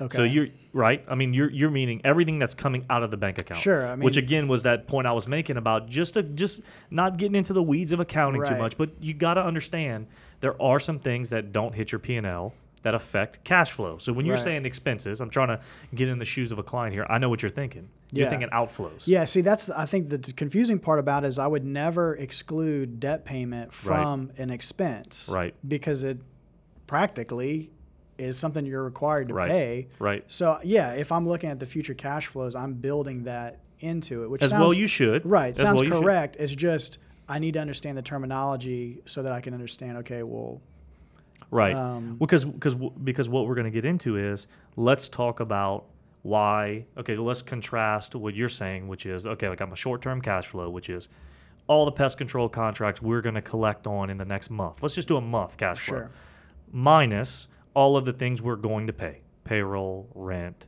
Okay. 0.00 0.16
So 0.16 0.22
you're 0.24 0.48
right. 0.72 1.04
I 1.08 1.14
mean, 1.14 1.34
you're 1.34 1.50
you're 1.50 1.70
meaning 1.70 2.00
everything 2.04 2.38
that's 2.38 2.54
coming 2.54 2.84
out 2.90 3.02
of 3.02 3.10
the 3.10 3.16
bank 3.16 3.38
account. 3.38 3.60
Sure, 3.60 3.86
I 3.86 3.94
which 3.96 4.16
again 4.16 4.48
was 4.48 4.62
that 4.64 4.86
point 4.86 5.06
I 5.06 5.12
was 5.12 5.26
making 5.28 5.56
about 5.56 5.88
just 5.88 6.16
a, 6.16 6.22
just 6.22 6.60
not 6.90 7.16
getting 7.16 7.34
into 7.36 7.52
the 7.52 7.62
weeds 7.62 7.92
of 7.92 8.00
accounting 8.00 8.42
too 8.44 8.56
much, 8.56 8.76
but 8.76 8.90
you 9.00 9.14
got 9.14 9.34
to 9.34 9.44
understand 9.44 10.06
there 10.40 10.60
are 10.60 10.80
some 10.80 10.98
things 10.98 11.30
that 11.30 11.52
don't 11.52 11.74
hit 11.74 11.92
your 11.92 11.98
P 11.98 12.16
and 12.16 12.26
L 12.26 12.54
that 12.82 12.94
affect 12.94 13.44
cash 13.44 13.72
flow. 13.72 13.98
So 13.98 14.10
when 14.10 14.24
you're 14.24 14.36
Right. 14.36 14.42
saying 14.44 14.64
expenses, 14.64 15.20
I'm 15.20 15.28
trying 15.28 15.48
to 15.48 15.60
get 15.94 16.08
in 16.08 16.18
the 16.18 16.24
shoes 16.24 16.50
of 16.50 16.58
a 16.58 16.62
client 16.62 16.94
here. 16.94 17.04
I 17.10 17.18
know 17.18 17.28
what 17.28 17.42
you're 17.42 17.50
thinking. 17.50 17.90
You're 18.10 18.24
Yeah. 18.24 18.30
thinking 18.30 18.48
outflows. 18.48 19.06
Yeah, 19.06 19.26
see, 19.26 19.42
that's 19.42 19.66
the, 19.66 19.78
I 19.78 19.84
think 19.84 20.06
the 20.08 20.16
confusing 20.32 20.78
part 20.78 20.98
about 20.98 21.22
it 21.24 21.26
is 21.26 21.38
I 21.38 21.46
would 21.46 21.66
never 21.66 22.14
exclude 22.16 22.98
debt 22.98 23.26
payment 23.26 23.70
from 23.70 24.32
an 24.38 24.48
expense, 24.48 25.28
Right. 25.30 25.54
Because 25.68 26.02
it 26.02 26.20
practically 26.86 27.70
is 28.20 28.38
something 28.38 28.64
you're 28.66 28.84
required 28.84 29.28
to 29.28 29.34
Right. 29.34 29.50
pay. 29.50 29.88
Right. 29.98 30.22
So 30.28 30.58
yeah, 30.62 30.92
if 30.92 31.10
I'm 31.10 31.26
looking 31.26 31.50
at 31.50 31.58
the 31.58 31.66
future 31.66 31.94
cash 31.94 32.26
flows, 32.26 32.54
I'm 32.54 32.74
building 32.74 33.24
that 33.24 33.58
into 33.80 34.22
it, 34.24 34.30
which 34.30 34.42
As 34.42 34.50
sounds, 34.50 34.60
well 34.60 34.74
you 34.74 34.86
should. 34.86 35.24
right 35.24 35.50
As 35.50 35.56
sounds 35.56 35.80
well 35.80 35.90
should. 35.90 36.02
correct. 36.02 36.36
It's 36.38 36.54
just 36.54 36.98
I 37.28 37.38
need 37.38 37.52
to 37.54 37.60
understand 37.60 37.96
the 37.96 38.02
terminology 38.02 39.00
so 39.06 39.22
that 39.22 39.32
I 39.32 39.40
can 39.40 39.54
understand. 39.54 39.98
Okay, 39.98 40.22
well, 40.22 40.60
Right. 41.50 41.74
Um, 41.74 42.16
because 42.16 42.44
because 42.44 42.74
because 43.02 43.28
what 43.28 43.46
we're 43.48 43.54
going 43.56 43.64
to 43.64 43.70
get 43.72 43.84
into 43.84 44.16
is 44.16 44.46
let's 44.76 45.08
talk 45.08 45.40
about 45.40 45.86
why. 46.22 46.84
Okay, 46.98 47.16
let's 47.16 47.42
contrast 47.42 48.14
what 48.14 48.34
you're 48.34 48.48
saying, 48.48 48.86
which 48.86 49.04
is 49.06 49.26
okay. 49.26 49.48
I 49.48 49.54
got 49.56 49.68
my 49.68 49.74
short-term 49.74 50.20
cash 50.20 50.46
flow, 50.46 50.68
which 50.70 50.88
is 50.90 51.08
all 51.66 51.86
the 51.86 51.92
pest 51.92 52.18
control 52.18 52.48
contracts 52.48 53.00
we're 53.02 53.20
going 53.22 53.34
to 53.36 53.42
collect 53.42 53.86
on 53.86 54.10
in 54.10 54.18
the 54.18 54.24
next 54.24 54.50
month. 54.50 54.82
Let's 54.82 54.94
just 54.94 55.08
do 55.08 55.16
a 55.16 55.20
month 55.20 55.56
cash 55.56 55.78
flow 55.80 55.98
Sure. 55.98 56.10
minus 56.70 57.48
all 57.74 57.96
of 57.96 58.04
the 58.04 58.12
things 58.12 58.42
we're 58.42 58.56
going 58.56 58.86
to 58.86 58.92
pay: 58.92 59.20
payroll, 59.44 60.08
rent, 60.14 60.66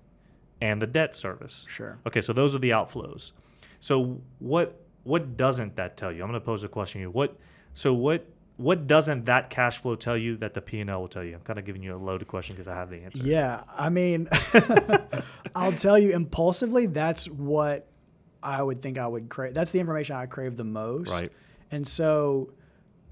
and 0.61 0.81
the 0.81 0.87
debt 0.87 1.15
service. 1.15 1.67
sure. 1.69 1.99
Okay, 2.07 2.21
so 2.21 2.33
those 2.33 2.55
are 2.55 2.59
the 2.59 2.71
outflows. 2.71 3.33
So 3.81 4.21
what 4.39 4.81
what 5.05 5.37
doesn't 5.37 5.77
that 5.77 5.97
tell 5.97 6.13
you? 6.13 6.23
I'm 6.23 6.29
going 6.29 6.41
to 6.41 6.45
pose 6.45 6.65
a 6.65 6.69
question 6.69 7.01
to 7.01 7.03
you. 7.03 7.11
What 7.11 7.37
so 7.75 7.93
what 7.93 8.27
what 8.57 8.87
doesn't 8.87 9.25
that 9.27 9.51
cash 9.51 9.79
flow 9.79 9.97
tell 9.97 10.17
you 10.17 10.37
that 10.37 10.55
the 10.55 10.61
P 10.61 10.81
and 10.81 10.89
L 10.91 11.01
will 11.01 11.09
tell 11.09 11.25
you? 11.25 11.35
I'm 11.35 11.41
kind 11.41 11.59
of 11.59 11.65
giving 11.65 11.83
you 11.83 11.95
a 11.95 11.97
loaded 11.97 12.29
question 12.29 12.55
because 12.55 12.69
I 12.69 12.75
have 12.75 12.91
the 12.91 12.99
answer. 12.99 13.23
Yeah, 13.23 13.63
I 13.77 13.89
mean, 13.89 14.29
I'll 15.57 15.73
tell 15.73 15.99
you 15.99 16.13
impulsively, 16.13 16.87
that's 16.87 17.29
what 17.29 17.89
I 18.43 18.63
would 18.63 18.83
think 18.83 18.99
I 18.99 19.07
would 19.07 19.29
crave. 19.29 19.55
That's 19.55 19.73
the 19.73 19.81
information 19.81 20.17
I 20.17 20.27
crave 20.27 20.57
the 20.57 20.65
most. 20.65 21.11
Right. 21.11 21.33
And 21.71 21.87
so 21.87 22.51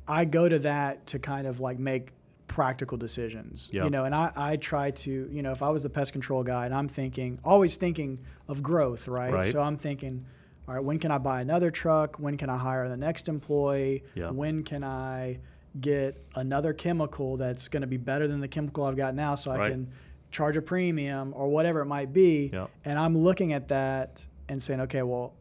I 0.07 0.25
go 0.25 0.49
to 0.49 0.59
that 0.61 1.07
to 1.09 1.19
kind 1.19 1.47
of 1.47 1.61
like 1.61 1.79
make 1.79 2.13
practical 2.51 2.99
decisions. 2.99 3.71
Yeah. 3.73 3.85
You 3.85 3.91
know, 3.91 4.05
and 4.07 4.13
I, 4.13 4.33
I 4.35 4.57
try 4.57 4.91
to, 4.91 5.29
you 5.31 5.41
know, 5.41 5.53
if 5.53 5.63
I 5.63 5.69
was 5.69 5.85
the 5.85 5.89
pest 5.89 6.11
control 6.11 6.43
guy 6.43 6.67
and 6.67 6.75
I'm 6.75 6.89
thinking, 6.89 7.39
always 7.45 7.77
thinking 7.77 8.19
of 8.49 8.61
growth, 8.61 9.07
right? 9.07 9.33
Right. 9.33 9.53
So 9.53 9.61
I'm 9.61 9.77
thinking, 9.77 10.27
all 10.67 10.75
right, 10.75 10.83
when 10.83 10.99
can 10.99 11.13
I 11.13 11.19
buy 11.19 11.43
another 11.43 11.71
truck? 11.71 12.19
When 12.19 12.37
can 12.37 12.51
I 12.51 12.57
hire 12.57 12.89
the 12.89 12.97
next 12.97 13.29
employee? 13.29 14.03
Yeah. 14.17 14.31
When 14.31 14.65
can 14.65 14.83
I 14.83 15.39
get 15.81 16.21
another 16.35 16.73
chemical 16.73 17.37
that's 17.37 17.69
going 17.69 17.83
to 17.83 17.87
be 17.87 17.99
better 17.99 18.27
than 18.27 18.41
the 18.41 18.49
chemical 18.49 18.83
I've 18.83 18.97
got 18.97 19.15
now 19.15 19.37
so 19.37 19.53
I 19.53 19.69
can 19.69 19.89
charge 20.33 20.57
a 20.57 20.63
premium 20.63 21.33
or 21.37 21.47
whatever 21.47 21.81
it 21.83 21.87
might 21.87 22.13
be? 22.13 22.51
Yeah. 22.53 22.67
And 22.85 22.99
I'm 22.99 23.17
looking 23.17 23.53
at 23.53 23.69
that 23.69 24.27
and 24.49 24.61
saying, 24.61 24.81
okay, 24.81 25.03
well, 25.03 25.35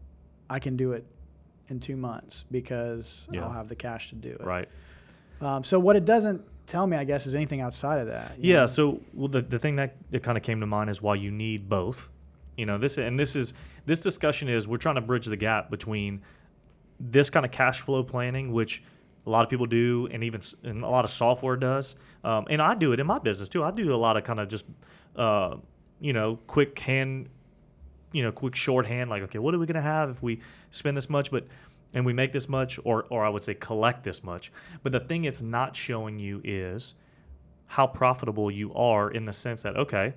I 0.48 0.60
can 0.60 0.78
do 0.78 0.92
it 0.92 1.08
in 1.70 1.80
two 1.80 1.98
months 1.98 2.46
because. 2.52 3.28
I'll 3.36 3.50
have 3.50 3.68
the 3.68 3.76
cash 3.76 4.10
to 4.10 4.16
do 4.16 4.30
it. 4.30 4.42
Right. 4.42 4.70
Um, 5.42 5.64
so 5.64 5.80
what 5.80 5.96
it 5.96 6.06
doesn't 6.06 6.44
tell 6.70 6.88
me, 6.88 6.96
I 6.96 7.04
guess, 7.04 7.26
is 7.26 7.36
anything 7.36 7.62
outside 7.62 8.00
of 8.00 8.08
that. 8.08 8.34
Yeah. 8.40 8.62
know? 8.62 8.66
So 8.68 9.02
well, 9.14 9.28
the 9.28 9.42
the 9.42 9.60
thing 9.60 9.76
that, 9.78 9.96
that 10.12 10.24
kind 10.24 10.38
of 10.38 10.44
came 10.44 10.60
to 10.60 10.68
mind 10.68 10.90
is 10.90 11.02
why 11.02 11.16
you 11.16 11.32
need 11.32 11.68
both. 11.68 12.10
You 12.58 12.66
know 12.66 12.78
this 12.78 12.98
and 12.98 13.20
this 13.20 13.36
is 13.36 13.54
this 13.86 14.02
discussion 14.02 14.50
is 14.50 14.68
we're 14.68 14.78
trying 14.78 14.96
to 14.96 15.02
bridge 15.02 15.26
the 15.26 15.38
gap 15.38 15.70
between 15.70 16.22
this 17.00 17.30
kind 17.30 17.46
of 17.46 17.52
cash 17.52 17.80
flow 17.80 18.04
planning, 18.04 18.52
which 18.52 18.84
a 19.26 19.30
lot 19.30 19.44
of 19.44 19.50
people 19.50 19.66
do, 19.66 20.08
and 20.12 20.24
even 20.24 20.42
and 20.64 20.84
a 20.84 20.90
lot 20.90 21.06
of 21.06 21.12
software 21.12 21.56
does, 21.56 21.96
um, 22.24 22.48
and 22.50 22.62
I 22.62 22.76
do 22.76 22.92
it 22.92 23.00
in 23.00 23.08
my 23.08 23.20
business 23.20 23.50
too. 23.50 23.64
I 23.64 23.72
do 23.72 23.94
a 23.94 23.96
lot 23.96 24.18
of 24.18 24.24
kind 24.24 24.40
of 24.40 24.50
just 24.50 24.66
uh, 25.16 25.56
you 26.02 26.14
know 26.14 26.38
quick 26.48 26.78
hand, 26.80 27.30
you 28.12 28.24
know, 28.24 28.32
quick 28.32 28.56
shorthand, 28.56 29.10
like 29.10 29.24
okay, 29.24 29.40
what 29.40 29.54
are 29.54 29.60
we 29.60 29.66
gonna 29.66 29.82
have 29.82 30.10
if 30.10 30.22
we 30.22 30.42
spend 30.72 30.98
this 30.98 31.10
much, 31.10 31.32
but 31.32 31.48
and 31.94 32.06
we 32.06 32.14
make 32.14 32.32
this 32.34 32.48
much, 32.50 32.80
or 32.84 33.06
or 33.10 33.26
I 33.26 33.30
would 33.30 33.44
say 33.44 33.54
collect 33.54 34.04
this 34.04 34.24
much. 34.24 34.52
But 34.84 34.92
the 34.92 35.00
thing 35.00 35.26
it's 35.26 35.42
not 35.42 35.76
showing 35.76 36.20
you 36.20 36.42
is 36.44 36.94
how 37.68 37.86
profitable 37.88 38.50
you 38.52 38.74
are 38.74 39.12
in 39.12 39.26
the 39.26 39.34
sense 39.34 39.62
that 39.62 39.78
okay 39.78 40.14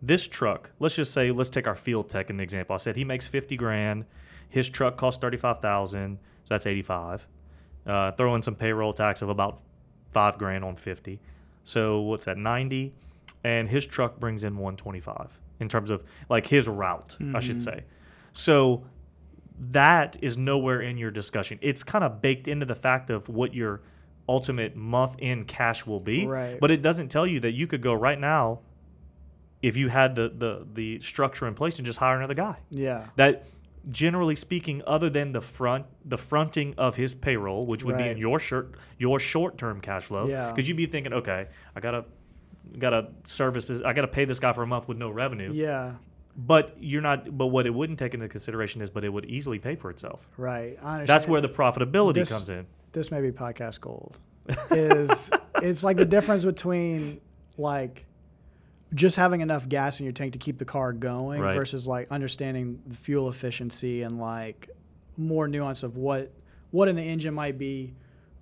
this 0.00 0.26
truck 0.26 0.70
let's 0.78 0.94
just 0.94 1.12
say 1.12 1.30
let's 1.32 1.50
take 1.50 1.66
our 1.66 1.74
field 1.74 2.08
tech 2.08 2.30
in 2.30 2.36
the 2.38 2.42
example. 2.42 2.72
I 2.74 2.78
said 2.78 2.96
he 2.96 3.04
makes 3.04 3.26
50 3.26 3.56
grand 3.56 4.04
his 4.48 4.68
truck 4.70 4.96
costs 4.96 5.20
35000 5.20 6.18
so 6.44 6.54
that's 6.54 6.66
85 6.66 7.26
uh, 7.86 8.12
throw 8.12 8.34
in 8.36 8.42
some 8.42 8.54
payroll 8.54 8.92
tax 8.94 9.20
of 9.22 9.28
about 9.28 9.60
5 10.12 10.38
grand 10.38 10.64
on 10.64 10.76
50 10.76 11.20
so 11.64 12.00
what's 12.00 12.24
that 12.24 12.38
90 12.38 12.94
and 13.44 13.68
his 13.68 13.84
truck 13.84 14.18
brings 14.18 14.44
in 14.44 14.54
125 14.56 15.38
in 15.60 15.68
terms 15.68 15.90
of 15.90 16.02
like 16.30 16.46
his 16.46 16.68
route 16.68 17.16
i 17.34 17.40
should 17.40 17.56
Mhm. 17.56 17.60
say. 17.64 17.84
So 18.32 18.84
that 19.60 20.16
is 20.22 20.36
nowhere 20.36 20.80
in 20.80 20.96
your 20.96 21.10
discussion 21.10 21.58
it's 21.62 21.82
kind 21.82 22.04
of 22.04 22.22
baked 22.22 22.46
into 22.48 22.64
the 22.66 22.74
fact 22.74 23.10
of 23.10 23.28
what 23.28 23.52
your 23.54 23.80
ultimate 24.28 24.76
month 24.76 25.16
in 25.18 25.44
cash 25.44 25.84
will 25.86 26.00
be 26.00 26.26
Right. 26.26 26.58
but 26.60 26.70
it 26.70 26.82
doesn't 26.82 27.08
tell 27.08 27.26
you 27.26 27.40
that 27.40 27.52
you 27.52 27.66
could 27.66 27.82
go 27.82 27.92
right 27.94 28.18
now 28.20 28.60
if 29.62 29.76
you 29.76 29.88
had 29.88 30.14
the 30.14 30.28
the 30.36 30.66
the 30.74 31.00
structure 31.00 31.46
in 31.48 31.54
place 31.54 31.78
and 31.78 31.86
just 31.86 31.98
hire 31.98 32.16
another 32.16 32.34
guy 32.34 32.56
yeah. 32.70 33.08
that 33.16 33.46
generally 33.90 34.36
speaking 34.36 34.82
other 34.86 35.08
than 35.08 35.32
the 35.32 35.40
front 35.40 35.86
the 36.04 36.18
fronting 36.18 36.74
of 36.78 36.94
his 36.96 37.14
payroll 37.14 37.64
which 37.66 37.82
would 37.84 37.96
be 37.96 38.06
in 38.06 38.18
your 38.18 38.38
short 38.38 38.74
your 38.98 39.18
short-term 39.18 39.80
cash 39.80 40.04
flow 40.04 40.26
Yeah. 40.28 40.52
because 40.52 40.68
you'd 40.68 40.76
be 40.76 40.86
thinking 40.86 41.12
okay 41.14 41.48
i 41.74 41.80
gotta 41.80 42.04
gotta 42.78 43.08
service 43.24 43.70
i 43.70 43.92
gotta 43.94 44.08
pay 44.08 44.24
this 44.26 44.38
guy 44.38 44.52
for 44.52 44.62
a 44.62 44.66
month 44.66 44.86
with 44.88 44.98
no 44.98 45.08
revenue 45.10 45.52
Yeah. 45.52 45.94
But 46.40 46.76
you're 46.78 47.02
not 47.02 47.36
but 47.36 47.48
what 47.48 47.66
it 47.66 47.70
wouldn't 47.74 47.98
take 47.98 48.14
into 48.14 48.28
consideration 48.28 48.80
is 48.80 48.88
but 48.88 49.04
it 49.04 49.08
would 49.08 49.24
easily 49.26 49.58
pay 49.58 49.74
for 49.74 49.90
itself 49.90 50.28
Right. 50.36 50.78
I 50.80 50.94
understand. 51.00 51.08
that's 51.08 51.26
where 51.28 51.40
the 51.40 51.48
profitability 51.48 52.14
This- 52.14 52.30
comes 52.30 52.48
in 52.48 52.66
this 52.92 53.10
may 53.10 53.20
be 53.20 53.32
podcast 53.32 53.80
gold 53.80 54.16
is 54.70 55.30
it's 55.56 55.82
like 55.84 55.96
the 55.96 56.04
difference 56.04 56.44
between 56.44 57.20
like 57.56 58.06
just 58.94 59.16
having 59.16 59.40
enough 59.42 59.68
gas 59.68 59.98
in 60.00 60.04
your 60.06 60.12
tank 60.14 60.32
to 60.32 60.38
keep 60.38 60.58
the 60.58 60.64
car 60.64 60.92
going 60.92 61.40
Right. 61.42 61.54
versus 61.54 61.86
like 61.88 62.10
understanding 62.10 62.80
the 62.86 62.94
fuel 62.94 63.28
efficiency 63.28 64.02
and 64.02 64.18
like 64.20 64.70
more 65.16 65.48
nuance 65.48 65.82
of 65.82 65.96
what 65.96 66.32
what 66.70 66.86
in 66.88 66.94
the 66.96 67.02
engine 67.02 67.34
might 67.34 67.58
be 67.58 67.94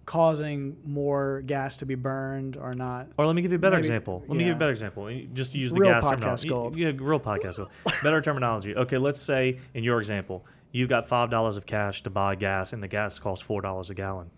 causing 0.07 0.77
more 0.85 1.43
gas 1.47 1.77
to 1.79 1.87
be 1.87 1.95
burned 1.97 2.57
or 2.57 2.73
not. 2.73 3.09
Or 3.19 3.27
let 3.27 3.35
me 3.37 3.43
give 3.43 3.51
you 3.51 3.57
a 3.57 3.59
better 3.61 3.77
Maybe- 3.77 3.87
example. 3.89 4.21
Let 4.29 4.31
me 4.31 4.39
give 4.39 4.47
you 4.49 4.53
a 4.55 4.59
better 4.59 4.71
example. 4.71 5.11
Just 5.33 5.53
to 5.53 5.59
use 5.59 5.73
the 5.73 5.81
Real 5.81 5.91
gas 5.93 6.05
podcast 6.05 6.11
terminology. 6.43 6.49
gold. 6.49 6.77
Yeah, 6.77 6.93
real 6.97 7.21
podcast 7.21 7.57
gold. 7.57 7.71
better 8.03 8.21
terminology. 8.23 8.75
Okay, 8.77 8.99
let's 8.99 9.21
say 9.21 9.59
in 9.75 9.83
your 9.85 9.99
example, 9.99 10.47
you've 10.73 10.89
got 10.89 11.07
five 11.09 11.29
dollars 11.29 11.57
of 11.57 11.67
cash 11.67 12.03
to 12.05 12.11
buy 12.11 12.35
gas, 12.37 12.73
and 12.73 12.83
the 12.83 12.89
gas 12.89 13.19
costs 13.19 13.45
four 13.45 13.61
dollars 13.61 13.91
a 13.91 13.95
gallon, 13.95 14.31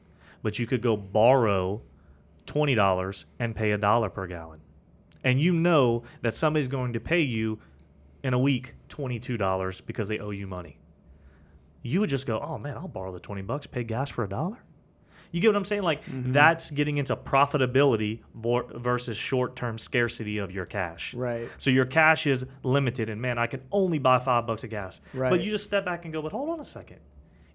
but 0.43 0.59
you 0.59 0.67
could 0.67 0.81
go 0.83 0.97
borrow 0.97 1.83
twenty 2.47 2.75
dollars 2.75 3.27
and 3.39 3.55
pay 3.55 3.73
a 3.73 3.79
dollar 3.79 4.09
per 4.09 4.27
gallon, 4.27 4.61
and 5.23 5.39
you 5.41 5.53
know 5.53 6.03
that 6.23 6.35
somebody's 6.35 6.69
going 6.69 6.95
to 6.95 7.01
pay 7.01 7.21
you 7.21 7.59
in 8.25 8.33
a 8.33 8.39
week 8.39 8.75
twenty 8.89 9.19
two 9.19 9.37
dollars 9.37 9.83
because 9.83 10.09
they 10.09 10.19
owe 10.19 10.31
you 10.31 10.47
money. 10.47 10.79
You 11.83 12.01
would 12.01 12.11
just 12.11 12.27
go, 12.27 12.41
oh 12.41 12.57
man, 12.59 12.77
I'll 12.77 12.89
borrow 12.89 13.13
the 13.13 13.21
twenty 13.21 13.43
bucks, 13.43 13.67
pay 13.67 13.85
gas 13.85 14.09
for 14.09 14.25
a 14.25 14.29
dollar. 14.29 14.59
You 15.31 15.41
get 15.41 15.49
what 15.49 15.57
I'm 15.57 15.65
saying? 15.65 15.83
Like 15.83 16.05
Mm-hmm. 16.05 16.33
that's 16.33 16.71
getting 16.71 16.97
into 16.99 17.15
profitability 17.17 18.21
versus 18.35 19.17
short-term 19.17 19.79
scarcity 19.79 20.39
of 20.39 20.51
your 20.53 20.65
cash. 20.65 21.15
Right. 21.15 21.49
So 21.59 21.71
your 21.71 21.85
cash 21.85 22.27
is 22.27 22.47
limited, 22.63 23.09
and 23.09 23.21
man, 23.21 23.39
I 23.39 23.47
can 23.47 23.61
only 23.73 23.99
buy 23.99 24.19
five 24.19 24.47
bucks 24.47 24.65
of 24.65 24.71
gas. 24.71 25.01
Right. 25.15 25.31
But 25.31 25.45
you 25.45 25.51
just 25.51 25.65
step 25.65 25.85
back 25.85 26.05
and 26.05 26.13
go, 26.13 26.23
but 26.23 26.33
hold 26.33 26.51
on 26.51 26.61
a 26.61 26.65
second. 26.65 26.99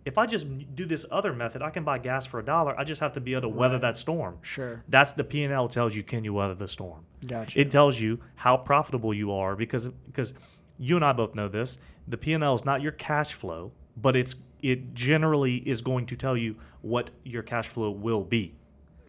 If 0.06 0.18
I 0.18 0.26
just 0.26 0.46
do 0.76 0.86
this 0.86 1.06
other 1.12 1.32
method, 1.34 1.62
I 1.62 1.70
can 1.70 1.86
buy 1.86 1.98
gas 1.98 2.26
for 2.26 2.40
a 2.40 2.44
dollar. 2.44 2.78
I 2.78 2.84
just 2.84 3.00
have 3.00 3.14
to 3.14 3.22
be 3.22 3.32
able 3.34 3.44
to 3.44 3.50
weather 3.50 3.76
Right. 3.76 3.82
that 3.84 3.98
storm. 3.98 4.38
Sure. 4.42 4.84
That's 4.90 5.14
the 5.14 5.24
P 5.24 5.44
and 5.46 5.54
L 5.54 5.70
tells 5.70 5.96
you 5.96 6.04
can 6.04 6.26
you 6.26 6.34
weather 6.34 6.56
the 6.56 6.68
storm. 6.68 7.06
Gotcha. 7.26 7.58
It 7.60 7.72
tells 7.72 8.00
you 8.00 8.20
how 8.36 8.58
profitable 8.58 9.14
you 9.14 9.32
are 9.32 9.56
because 9.56 9.88
because 9.88 10.34
you 10.78 10.98
and 10.98 11.06
I 11.06 11.14
both 11.14 11.36
know 11.36 11.48
this. 11.48 11.78
The 12.10 12.18
P 12.18 12.34
and 12.34 12.44
L 12.44 12.54
is 12.54 12.66
not 12.66 12.82
your 12.82 12.92
cash 12.92 13.32
flow, 13.34 13.72
but 13.96 14.18
it's 14.18 14.36
it 14.64 14.94
generally 14.96 15.58
is 15.58 15.82
going 15.82 16.08
to 16.08 16.16
tell 16.16 16.36
you 16.36 16.56
what 16.82 17.12
your 17.24 17.44
cash 17.44 17.68
flow 17.68 17.92
will 17.92 18.24
be. 18.24 18.56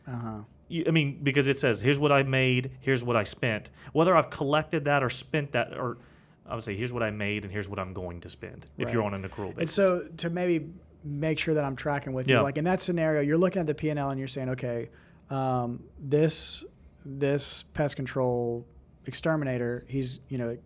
uh-huh. 0.06 0.40
I 0.86 0.90
mean, 0.90 1.20
because 1.22 1.46
it 1.46 1.58
says 1.58 1.80
here's 1.80 1.98
what 2.00 2.10
I 2.10 2.22
made, 2.24 2.72
here's 2.80 3.04
what 3.04 3.16
I 3.16 3.22
spent. 3.22 3.70
Whether 3.92 4.16
I've 4.16 4.28
collected 4.30 4.86
that 4.86 5.02
or 5.04 5.10
spent 5.10 5.52
that, 5.52 5.72
or 5.78 5.98
I 6.46 6.54
would 6.54 6.64
say 6.64 6.74
here's 6.74 6.92
what 6.92 7.02
I 7.02 7.10
made 7.10 7.44
and 7.44 7.52
here's 7.52 7.68
what 7.68 7.78
I'm 7.78 7.92
going 7.92 8.20
to 8.22 8.30
spend. 8.30 8.66
If 8.76 8.92
you're 8.92 9.04
on 9.04 9.14
an 9.14 9.22
accrual 9.22 9.54
basis. 9.54 9.58
And 9.60 9.70
so 9.70 10.08
to 10.16 10.30
maybe 10.30 10.72
make 11.04 11.38
sure 11.38 11.54
that 11.54 11.64
I'm 11.64 11.76
tracking 11.76 12.12
with 12.12 12.28
Yeah. 12.28 12.38
you, 12.38 12.42
like 12.42 12.56
in 12.56 12.64
that 12.64 12.80
scenario, 12.82 13.20
you're 13.20 13.38
looking 13.38 13.60
at 13.60 13.66
the 13.66 13.74
P 13.74 13.90
and 13.90 13.98
L 13.98 14.10
and 14.10 14.18
you're 14.18 14.26
saying, 14.26 14.48
okay, 14.50 14.88
um, 15.30 15.84
this 16.00 16.64
this 17.04 17.62
pest 17.74 17.94
control 17.94 18.66
exterminator, 19.06 19.84
he's 19.86 20.20
you 20.28 20.38
know, 20.38 20.56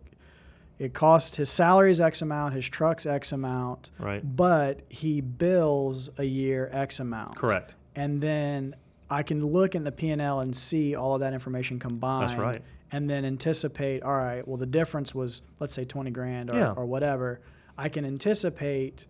it, 0.79 0.93
costs 0.93 1.35
his 1.37 1.49
salary 1.49 1.91
is 1.91 1.99
X 2.01 2.21
amount, 2.21 2.53
his 2.55 2.67
truck's 2.67 3.05
X 3.05 3.31
amount, 3.33 3.91
right. 3.99 4.21
but 4.35 4.79
he 4.89 5.21
bills 5.21 6.09
a 6.17 6.23
year 6.23 6.69
X 6.71 6.99
amount. 6.99 7.35
Correct. 7.35 7.75
And 7.95 8.21
then 8.21 8.75
I 9.09 9.23
can 9.23 9.45
look 9.45 9.75
in 9.75 9.83
the 9.83 9.91
P 9.91 10.09
and 10.11 10.21
L 10.21 10.39
and 10.39 10.55
see 10.55 10.95
all 10.95 11.15
of 11.15 11.19
that 11.19 11.33
information 11.33 11.79
combined. 11.79 12.29
That's 12.29 12.39
right. 12.39 12.61
And 12.91 13.09
then 13.09 13.25
anticipate. 13.25 14.01
All 14.03 14.15
right. 14.15 14.47
Well, 14.47 14.57
the 14.57 14.65
difference 14.65 15.13
was 15.13 15.41
let's 15.59 15.73
say 15.73 15.83
twenty 15.85 16.11
grand 16.11 16.49
or, 16.51 16.55
Yeah. 16.57 16.71
or 16.73 16.85
whatever. 16.85 17.41
I 17.77 17.89
can 17.89 18.05
anticipate. 18.05 19.05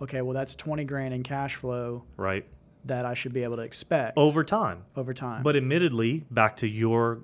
Okay. 0.00 0.22
Well, 0.22 0.34
that's 0.34 0.54
twenty 0.54 0.84
grand 0.84 1.12
in 1.14 1.22
cash 1.22 1.56
flow 1.56 2.04
Right. 2.16 2.46
that 2.86 3.04
I 3.04 3.14
should 3.14 3.32
be 3.32 3.42
able 3.44 3.56
to 3.56 3.62
expect 3.62 4.16
Over 4.16 4.42
time. 4.44 4.84
over 4.96 5.12
time. 5.14 5.42
But 5.42 5.56
admittedly, 5.56 6.24
back 6.30 6.56
to 6.58 6.66
your 6.66 7.20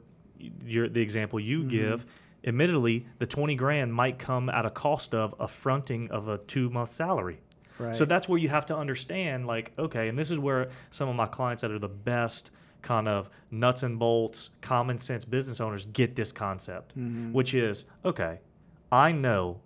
your 0.65 0.89
the 0.89 1.01
example 1.01 1.41
you 1.41 1.61
Mm-hmm. 1.61 1.69
give, 1.69 2.07
admittedly, 2.45 3.07
the 3.19 3.27
20 3.27 3.55
grand 3.57 3.93
might 3.95 4.19
come 4.19 4.49
at 4.49 4.65
a 4.67 4.71
cost 4.71 5.15
of 5.15 5.35
a 5.41 5.49
fronting 5.49 6.11
of 6.11 6.29
a 6.29 6.39
2 6.39 6.71
month 6.71 6.91
salary. 6.91 7.41
right. 7.79 7.95
So 7.97 8.05
that's 8.05 8.29
where 8.29 8.39
you 8.39 8.49
have 8.49 8.67
to 8.67 8.77
understand, 8.77 9.47
like, 9.47 9.73
okay, 9.79 10.09
and 10.09 10.19
this 10.19 10.31
is 10.31 10.39
where 10.39 10.69
some 10.91 11.09
of 11.09 11.15
my 11.17 11.27
clients 11.27 11.63
that 11.63 11.71
are 11.71 11.79
the 11.79 11.89
best 11.89 12.51
kind 12.83 13.09
of 13.09 13.29
nuts 13.51 13.83
and 13.83 13.99
bolts, 13.99 14.51
common 14.61 14.99
sense 14.99 15.25
business 15.25 15.61
owners 15.61 15.87
get 15.87 16.15
this 16.17 16.31
concept, 16.33 16.97
Mhm. 16.99 17.33
which 17.33 17.55
is, 17.55 17.85
okay, 18.05 18.39
I 18.93 19.13
know, 19.13 19.61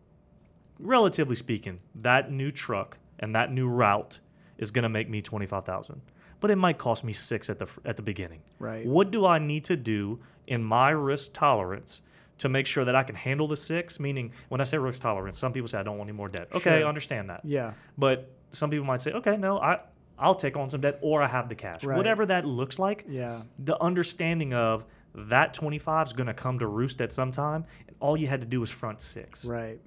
relatively 0.78 1.36
speaking, 1.36 1.80
that 1.94 2.30
new 2.32 2.50
truck 2.50 2.98
and 3.18 3.34
that 3.34 3.52
new 3.52 3.68
route 3.68 4.18
is 4.58 4.70
going 4.70 4.82
to 4.82 4.88
make 4.88 5.08
me 5.08 5.20
25,000, 5.22 6.00
but 6.40 6.50
it 6.50 6.56
might 6.56 6.78
cost 6.78 7.04
me 7.04 7.12
6 7.12 7.48
at 7.50 7.58
the 7.58 7.66
at 7.84 7.96
the 7.96 8.02
beginning. 8.02 8.40
Right. 8.58 8.86
What 8.86 9.10
do 9.10 9.24
I 9.26 9.38
need 9.38 9.64
to 9.64 9.76
do 9.76 10.20
in 10.46 10.62
my 10.64 10.90
risk 10.90 11.32
tolerance 11.34 12.02
to 12.42 12.48
make 12.48 12.66
sure 12.66 12.84
that 12.84 12.94
I 12.94 13.02
can 13.02 13.14
handle 13.16 13.48
the 13.48 13.56
6? 13.56 13.98
Meaning, 13.98 14.32
when 14.48 14.60
I 14.60 14.64
say 14.64 14.76
risk 14.78 15.02
tolerance, 15.02 15.38
some 15.38 15.52
people 15.52 15.68
say 15.68 15.78
I 15.78 15.82
don't 15.82 15.96
want 15.98 16.08
any 16.10 16.16
more 16.16 16.28
debt. 16.28 16.48
Okay, 16.52 16.60
Sure. 16.78 16.86
I 16.86 16.88
understand 16.88 17.30
that. 17.30 17.40
yeah. 17.44 17.72
But 17.98 18.30
some 18.52 18.70
people 18.70 18.84
might 18.86 19.00
say, 19.00 19.12
okay, 19.12 19.36
no, 19.36 19.58
I 19.58 19.80
I'll 20.18 20.34
take 20.36 20.56
on 20.56 20.68
some 20.70 20.80
debt 20.82 20.98
or 21.00 21.20
I 21.22 21.26
have 21.26 21.48
the 21.48 21.54
cash. 21.56 21.82
Right. 21.82 21.96
Whatever 21.96 22.26
that 22.26 22.44
looks 22.44 22.78
like, 22.78 23.04
Yeah. 23.08 23.42
the 23.58 23.80
understanding 23.82 24.54
of 24.54 24.84
that 25.14 25.52
25 25.54 26.06
is 26.08 26.12
going 26.12 26.26
to 26.28 26.34
come 26.34 26.58
to 26.60 26.66
roost 26.66 27.00
at 27.00 27.12
some 27.12 27.32
time, 27.32 27.64
and 27.88 27.96
all 27.98 28.16
you 28.16 28.26
had 28.28 28.40
to 28.40 28.46
do 28.46 28.60
was 28.60 28.70
front 28.70 29.00
six. 29.00 29.44
Right. 29.44 29.80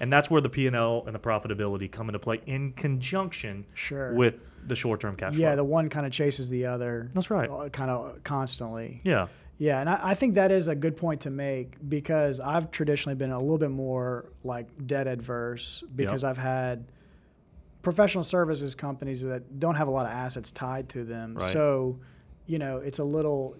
And 0.00 0.12
that's 0.12 0.28
where 0.30 0.40
the 0.40 0.50
P&L 0.50 1.04
and 1.06 1.14
the 1.14 1.18
profitability 1.18 1.90
come 1.90 2.08
into 2.08 2.18
play 2.18 2.40
in 2.46 2.72
conjunction 2.72 3.64
Sure. 3.74 4.14
with 4.14 4.34
the 4.66 4.76
short-term 4.76 5.16
cash 5.16 5.34
yeah. 5.34 5.48
flow. 5.50 5.56
The 5.56 5.64
one 5.64 5.88
kind 5.88 6.04
of 6.06 6.12
chases 6.12 6.48
the 6.50 6.66
other. 6.66 7.10
That's 7.14 7.30
right. 7.30 7.48
Uh, 7.50 7.68
kind 7.70 7.90
of 7.90 8.22
constantly. 8.24 9.00
yeah. 9.04 9.28
Yeah, 9.58 9.80
and 9.80 9.90
I, 9.90 9.98
I 10.02 10.14
think 10.14 10.34
that 10.34 10.52
is 10.52 10.68
a 10.68 10.74
good 10.74 10.96
point 10.96 11.22
to 11.22 11.30
make 11.30 11.74
because 11.88 12.38
I've 12.38 12.70
traditionally 12.70 13.16
been 13.16 13.32
a 13.32 13.38
little 13.40 13.58
bit 13.58 13.70
more 13.72 14.30
like 14.44 14.68
debt 14.86 15.08
adverse 15.08 15.82
because 15.96 16.22
I've 16.22 16.38
had 16.38 16.84
professional 17.82 18.22
services 18.24 18.74
companies 18.74 19.20
that 19.22 19.58
don't 19.58 19.74
have 19.74 19.88
a 19.88 19.90
lot 19.90 20.06
of 20.06 20.12
assets 20.12 20.52
tied 20.52 20.88
to 20.90 21.04
them. 21.04 21.34
Right. 21.34 21.52
So, 21.52 21.98
you 22.46 22.58
know, 22.58 22.78
it's 22.78 22.98
a 22.98 23.04
little, 23.04 23.56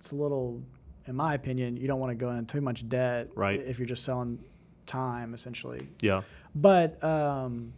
it's 0.00 0.12
a 0.12 0.14
little, 0.14 0.62
in 1.06 1.14
my 1.14 1.34
opinion, 1.34 1.76
you 1.76 1.86
don't 1.86 2.00
want 2.00 2.10
to 2.10 2.14
go 2.14 2.30
into 2.30 2.50
too 2.50 2.60
much 2.62 2.88
debt 2.88 3.28
Right. 3.34 3.60
if 3.60 3.78
you're 3.78 3.86
just 3.86 4.04
selling 4.04 4.38
time 4.86 5.34
essentially. 5.34 5.86
Yeah. 6.00 6.22
But 6.54 7.02
um, 7.04 7.74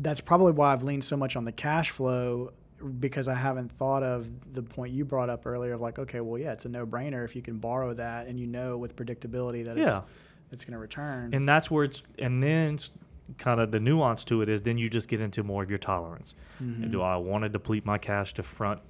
that's 0.00 0.20
probably 0.20 0.52
why 0.52 0.72
I've 0.72 0.82
leaned 0.82 1.04
so 1.04 1.16
much 1.16 1.36
on 1.36 1.44
the 1.44 1.52
cash 1.52 1.90
flow 1.90 2.52
because 3.00 3.28
I 3.28 3.34
haven't 3.34 3.70
thought 3.72 4.02
of 4.02 4.52
the 4.54 4.62
point 4.62 4.92
you 4.92 5.04
brought 5.04 5.30
up 5.30 5.46
earlier 5.46 5.74
of 5.74 5.80
like, 5.80 5.98
okay, 5.98 6.20
well, 6.20 6.38
yeah, 6.40 6.52
it's 6.52 6.64
a 6.64 6.68
no 6.68 6.86
brainer 6.86 7.24
if 7.24 7.34
you 7.36 7.42
can 7.42 7.58
borrow 7.58 7.94
that 7.94 8.26
and 8.26 8.38
you 8.38 8.46
know 8.46 8.76
with 8.78 8.96
predictability 8.96 9.64
that 9.64 9.76
Yeah. 9.76 9.98
it's, 9.98 10.06
it's 10.52 10.64
going 10.64 10.72
to 10.74 10.78
return. 10.78 11.32
And 11.34 11.48
that's 11.48 11.70
where 11.70 11.84
it's, 11.84 12.02
and 12.18 12.42
then 12.42 12.74
it's 12.74 12.90
kind 13.38 13.60
of 13.60 13.70
the 13.70 13.80
nuance 13.80 14.24
to 14.24 14.42
it 14.42 14.48
is 14.48 14.62
then 14.62 14.76
you 14.78 14.90
just 14.90 15.08
get 15.08 15.20
into 15.20 15.42
more 15.42 15.62
of 15.62 15.70
your 15.70 15.78
tolerance. 15.78 16.34
Mm-hmm. 16.62 16.82
And 16.84 16.92
do 16.92 17.00
I 17.02 17.16
want 17.16 17.44
to 17.44 17.48
deplete 17.48 17.86
my 17.86 17.98
cash 17.98 18.34
to 18.34 18.42
front? 18.42 18.80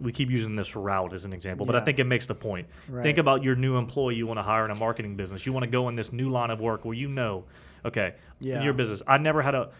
We 0.00 0.12
keep 0.12 0.30
using 0.30 0.56
this 0.56 0.76
route 0.76 1.12
as 1.14 1.24
an 1.24 1.32
example, 1.32 1.64
but 1.64 1.74
I 1.74 1.80
think 1.80 1.98
it 1.98 2.04
makes 2.04 2.26
the 2.26 2.34
point. 2.34 2.66
Right. 2.88 3.02
Think 3.02 3.16
about 3.18 3.42
your 3.42 3.56
new 3.56 3.76
employee 3.76 4.16
you 4.16 4.26
want 4.26 4.38
to 4.38 4.42
hire 4.42 4.64
in 4.64 4.70
a 4.70 4.76
marketing 4.76 5.16
business. 5.16 5.46
You 5.46 5.52
want 5.54 5.64
to 5.64 5.70
go 5.70 5.88
in 5.88 5.96
this 5.96 6.12
new 6.12 6.28
line 6.28 6.50
of 6.50 6.60
work 6.60 6.84
where 6.84 6.94
you 6.94 7.08
know, 7.08 7.44
okay, 7.84 8.14
Yeah. 8.40 8.62
your 8.62 8.74
business. 8.74 9.02
I 9.06 9.16
never 9.18 9.40
had 9.40 9.54
a. 9.54 9.70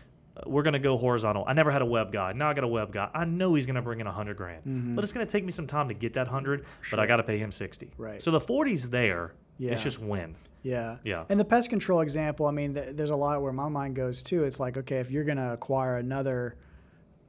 We're 0.45 0.63
gonna 0.63 0.79
go 0.79 0.99
horizontal. 0.99 1.45
I 1.47 1.53
never 1.53 1.71
had 1.71 1.83
a 1.83 1.87
web 1.87 2.13
guy. 2.13 2.33
Now 2.33 2.51
I 2.51 2.55
got 2.55 2.65
a 2.65 2.69
web 2.69 2.93
guy. 2.93 3.09
I 3.15 3.25
know 3.25 3.55
he's 3.55 3.67
gonna 3.67 3.83
bring 3.83 4.01
in 4.01 4.07
a 4.07 4.13
hundred 4.13 4.37
grand, 4.37 4.65
mm-hmm. 4.65 4.95
but 4.95 5.05
it's 5.05 5.13
gonna 5.13 5.25
take 5.27 5.45
me 5.45 5.53
some 5.53 5.67
time 5.67 5.89
to 5.89 5.95
get 5.95 6.15
that 6.15 6.29
hundred. 6.29 6.67
But 6.91 7.01
I 7.01 7.07
got 7.07 7.17
to 7.17 7.23
pay 7.23 7.39
him 7.39 7.53
sixty. 7.53 7.91
Right. 7.97 8.23
So 8.23 8.31
the 8.31 8.41
forty's 8.41 8.91
there. 8.91 9.33
Yeah. 9.59 9.73
It's 9.73 9.83
just 9.83 9.99
when. 9.99 10.37
Yeah. 10.63 10.97
Yeah. 11.05 11.25
And 11.29 11.39
the 11.39 11.45
pest 11.45 11.71
control 11.71 12.01
example, 12.01 12.47
I 12.47 12.51
mean, 12.51 12.75
th- 12.75 12.97
there's 12.97 13.11
a 13.11 13.17
lot 13.17 13.41
where 13.41 13.53
my 13.53 13.69
mind 13.69 13.95
goes 13.95 14.21
too. 14.21 14.43
It's 14.45 14.59
like, 14.59 14.77
okay, 14.77 14.99
if 14.99 15.13
you're 15.13 15.25
going 15.25 15.37
to 15.39 15.53
acquire 15.53 15.97
another 15.99 16.57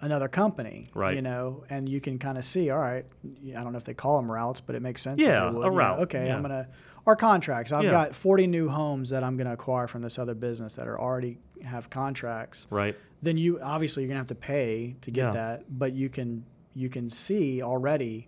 another 0.01 0.27
company, 0.27 0.89
Right. 0.93 1.15
you 1.15 1.21
know, 1.21 1.63
and 1.69 1.87
you 1.87 2.01
can 2.01 2.19
kind 2.19 2.37
of 2.37 2.45
see, 2.45 2.69
all 2.69 2.79
right, 2.79 3.05
I 3.25 3.63
don't 3.63 3.71
know 3.71 3.77
if 3.77 3.83
they 3.83 3.93
call 3.93 4.17
them 4.17 4.31
routes, 4.31 4.61
but 4.61 4.75
it 4.75 4.81
makes 4.81 5.01
sense. 5.01 5.21
Yeah, 5.21 5.49
would, 5.49 5.55
a 5.55 5.65
you 5.65 5.71
know, 5.71 5.77
route, 5.77 5.99
okay, 6.01 6.27
yeah. 6.27 6.35
I'm 6.35 6.43
going 6.43 6.65
our 7.07 7.15
contracts. 7.15 7.71
I've 7.71 7.85
Yeah. 7.85 7.91
got 7.91 8.13
40 8.13 8.47
new 8.47 8.67
homes 8.67 9.09
that 9.09 9.23
I'm 9.23 9.37
going 9.37 9.47
to 9.47 9.53
acquire 9.53 9.87
from 9.87 10.01
this 10.01 10.19
other 10.19 10.35
business 10.35 10.73
that 10.75 10.87
are 10.87 10.99
already 10.99 11.37
have 11.63 11.89
contracts. 11.89 12.67
Right. 12.69 12.95
Then 13.21 13.37
you 13.37 13.59
obviously 13.61 14.03
you're 14.03 14.09
going 14.09 14.17
to 14.17 14.19
have 14.19 14.27
to 14.27 14.35
pay 14.35 14.95
to 15.01 15.09
get 15.11 15.25
Yeah. 15.27 15.31
that, 15.31 15.63
but 15.79 15.93
you 15.93 16.09
can 16.09 16.43
you 16.73 16.89
can 16.89 17.09
see 17.09 17.63
already 17.63 18.27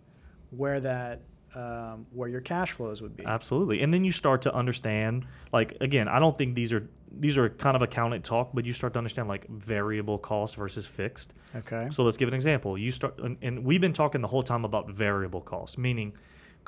where 0.50 0.80
that 0.80 1.22
um, 1.56 2.06
where 2.12 2.30
your 2.30 2.42
cash 2.42 2.72
flows 2.72 3.02
would 3.02 3.16
be. 3.18 3.26
Absolutely. 3.26 3.82
And 3.82 3.92
then 3.94 4.04
you 4.04 4.12
start 4.12 4.44
to 4.44 4.54
understand, 4.54 5.26
like 5.52 5.76
again, 5.82 6.08
I 6.08 6.20
don't 6.20 6.38
think 6.38 6.56
these 6.56 6.72
are 6.74 6.88
these 7.12 7.38
are 7.40 7.50
kind 7.50 7.76
of 7.76 7.82
accountant 7.82 8.24
talk, 8.24 8.52
but 8.54 8.66
you 8.66 8.74
start 8.74 8.94
to 8.94 9.00
understand 9.00 9.28
like 9.28 9.48
variable 9.50 10.18
cost 10.20 10.56
versus 10.56 10.86
fixed. 10.86 11.34
Okay. 11.56 11.88
So 11.92 12.04
let's 12.04 12.18
give 12.18 12.28
an 12.28 12.36
example. 12.36 12.78
You 12.78 12.92
start, 12.92 13.18
and, 13.20 13.36
and 13.42 13.64
we've 13.66 13.82
been 13.82 13.94
talking 13.94 14.22
the 14.22 14.28
whole 14.28 14.44
time 14.44 14.64
about 14.64 14.90
variable 14.92 15.42
costs, 15.42 15.76
meaning 15.78 16.14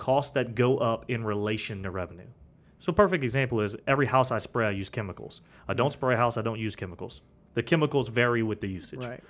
costs 0.02 0.32
that 0.32 0.56
go 0.56 0.78
up 0.80 1.06
in 1.10 1.24
relation 1.24 1.84
to 1.84 1.92
revenue. 1.92 2.26
So 2.80 2.92
perfect 2.92 3.24
example 3.24 3.62
is 3.62 3.76
every 3.86 4.08
house 4.08 4.32
I 4.32 4.40
spray, 4.40 4.66
I 4.66 4.72
use 4.72 4.90
chemicals. 4.90 5.42
I 5.68 5.76
don't 5.76 5.94
spray 5.94 6.16
a 6.16 6.18
house, 6.18 6.36
I 6.38 6.42
don't 6.42 6.60
use 6.60 6.76
chemicals. 6.76 7.22
The 7.54 7.62
chemicals 7.62 8.08
vary 8.08 8.42
with 8.42 8.60
the 8.62 8.68
usage. 8.68 9.06
Right. 9.06 9.22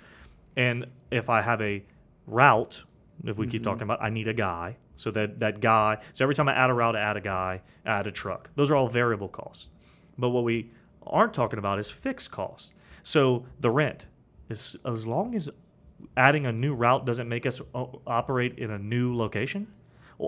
And 0.56 0.86
if 1.10 1.28
I 1.28 1.42
have 1.42 1.60
a 1.60 1.84
route, 2.26 2.82
if 3.24 3.36
we 3.36 3.44
Mm-hmm. 3.44 3.50
keep 3.52 3.62
talking 3.62 3.82
about, 3.82 4.02
I 4.02 4.08
need 4.08 4.28
a 4.28 4.32
guy. 4.34 4.78
So 4.96 5.10
that 5.10 5.38
that 5.40 5.60
guy. 5.60 5.98
So 6.14 6.24
every 6.24 6.34
time 6.34 6.48
I 6.48 6.54
add 6.54 6.70
a 6.70 6.74
route, 6.74 6.96
I 6.96 7.00
add 7.00 7.16
a 7.16 7.20
guy, 7.20 7.60
I 7.84 7.90
add 7.98 8.06
a 8.06 8.12
truck. 8.12 8.48
Those 8.56 8.70
are 8.70 8.76
all 8.76 8.88
variable 8.88 9.28
costs. 9.28 9.68
But 10.16 10.30
what 10.30 10.44
we 10.44 10.70
aren't 11.06 11.34
talking 11.34 11.58
about 11.58 11.78
is 11.78 11.90
fixed 11.90 12.30
costs. 12.30 12.72
So 13.02 13.44
the 13.60 13.70
rent 13.70 14.06
is 14.48 14.76
as 14.86 15.06
long 15.06 15.34
as 15.34 15.50
adding 16.16 16.46
a 16.46 16.52
new 16.52 16.74
route 16.74 17.04
doesn't 17.04 17.28
make 17.28 17.44
us 17.46 17.60
operate 18.06 18.58
in 18.58 18.70
a 18.70 18.78
new 18.78 19.14
location. 19.14 19.66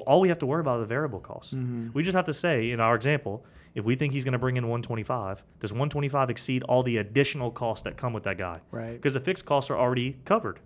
All 0.06 0.20
we 0.20 0.28
have 0.28 0.38
to 0.40 0.46
worry 0.46 0.60
about 0.60 0.76
are 0.76 0.80
the 0.80 0.86
variable 0.86 1.20
costs. 1.20 1.54
Mm-hmm. 1.54 1.90
We 1.92 2.02
just 2.02 2.16
have 2.16 2.24
to 2.26 2.34
say, 2.34 2.70
in 2.70 2.80
our 2.80 2.94
example, 2.94 3.44
if 3.74 3.84
we 3.84 3.96
think 3.96 4.12
he's 4.12 4.24
going 4.24 4.32
to 4.32 4.38
bring 4.38 4.56
in 4.56 4.64
125, 4.64 5.42
does 5.60 5.72
125 5.72 6.30
exceed 6.30 6.62
all 6.64 6.82
the 6.82 6.98
additional 6.98 7.50
costs 7.50 7.82
that 7.84 7.96
come 7.96 8.12
with 8.12 8.22
that 8.24 8.38
guy? 8.38 8.60
Right. 8.70 8.92
Because 8.92 9.14
the 9.14 9.20
fixed 9.20 9.46
costs 9.46 9.70
are 9.70 9.76
already 9.76 10.16
covered. 10.24 10.60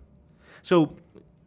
So 0.61 0.95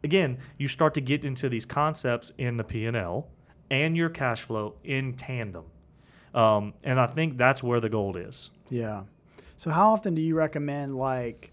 again, 0.03 0.39
you 0.57 0.67
start 0.67 0.93
to 0.95 1.01
get 1.01 1.23
into 1.23 1.49
these 1.49 1.65
concepts 1.65 2.31
in 2.37 2.57
the 2.57 2.63
P&L 2.63 3.27
and 3.71 3.95
your 3.95 4.09
cash 4.09 4.41
flow 4.41 4.75
in 4.83 5.13
tandem. 5.13 5.65
Um, 6.33 6.73
and 6.83 6.99
I 6.99 7.07
think 7.07 7.37
that's 7.37 7.63
where 7.63 7.79
the 7.79 7.89
gold 7.89 8.17
is. 8.17 8.49
Yeah. 8.69 9.03
So 9.55 9.69
how 9.69 9.93
often 9.93 10.15
do 10.15 10.21
you 10.21 10.35
recommend 10.35 10.95
like 10.95 11.52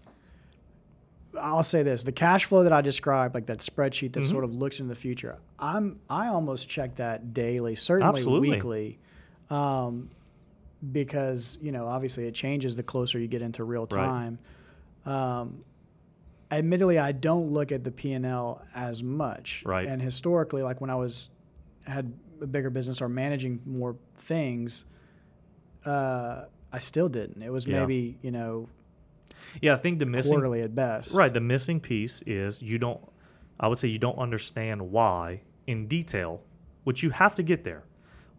I'll 1.39 1.63
say 1.63 1.83
this, 1.83 2.03
the 2.03 2.11
cash 2.11 2.45
flow 2.45 2.63
that 2.63 2.73
I 2.73 2.81
described, 2.81 3.35
like 3.35 3.45
that 3.45 3.59
spreadsheet 3.59 4.13
that 4.13 4.23
Mhm. 4.23 4.29
sort 4.29 4.43
of 4.43 4.53
looks 4.53 4.79
into 4.79 4.89
the 4.89 4.99
future. 4.99 5.37
I'm 5.59 5.99
I 6.09 6.27
almost 6.27 6.67
check 6.67 6.95
that 6.95 7.33
daily, 7.33 7.75
certainly 7.75 8.19
Absolutely. 8.19 8.49
weekly. 8.51 8.99
Um, 9.49 10.09
because, 10.91 11.57
you 11.61 11.71
know, 11.71 11.85
obviously 11.87 12.25
it 12.27 12.33
changes 12.33 12.75
the 12.75 12.83
closer 12.83 13.19
you 13.19 13.27
get 13.27 13.41
into 13.41 13.63
real 13.63 13.87
Right. 13.91 14.05
time. 14.07 14.39
Um, 15.05 15.63
admittedly 16.49 16.97
I 16.99 17.11
don't 17.11 17.51
look 17.51 17.71
at 17.71 17.83
the 17.83 17.91
P&L 17.91 18.61
as 18.75 19.03
much. 19.03 19.63
Right. 19.65 19.87
And 19.87 20.01
historically 20.01 20.63
like 20.63 20.81
when 20.81 20.89
I 20.89 20.95
was 20.95 21.29
had 21.83 22.11
a 22.41 22.47
bigger 22.47 22.69
business 22.69 23.01
or 23.01 23.07
managing 23.09 23.61
more 23.65 23.95
things, 24.15 24.85
uh, 25.85 26.45
I 26.73 26.79
still 26.79 27.09
didn't. 27.09 27.41
It 27.41 27.51
was 27.51 27.65
Yeah. 27.67 27.79
maybe 27.81 28.17
you 28.21 28.31
know 28.31 28.67
Yeah, 29.61 29.73
I 29.73 29.77
think 29.77 29.99
the 29.99 30.05
missing 30.05 30.31
quarterly 30.33 30.61
at 30.61 30.75
best. 30.75 31.11
Right. 31.11 31.33
The 31.33 31.41
missing 31.41 31.79
piece 31.79 32.21
is 32.25 32.61
you 32.61 32.77
don't, 32.77 32.99
I 33.59 33.67
would 33.67 33.77
say 33.77 33.87
you 33.87 33.99
don't 33.99 34.17
understand 34.17 34.91
why 34.91 35.41
in 35.67 35.87
detail, 35.87 36.41
which 36.83 37.03
you 37.03 37.09
have 37.11 37.35
to 37.35 37.43
get 37.43 37.63
there, 37.63 37.83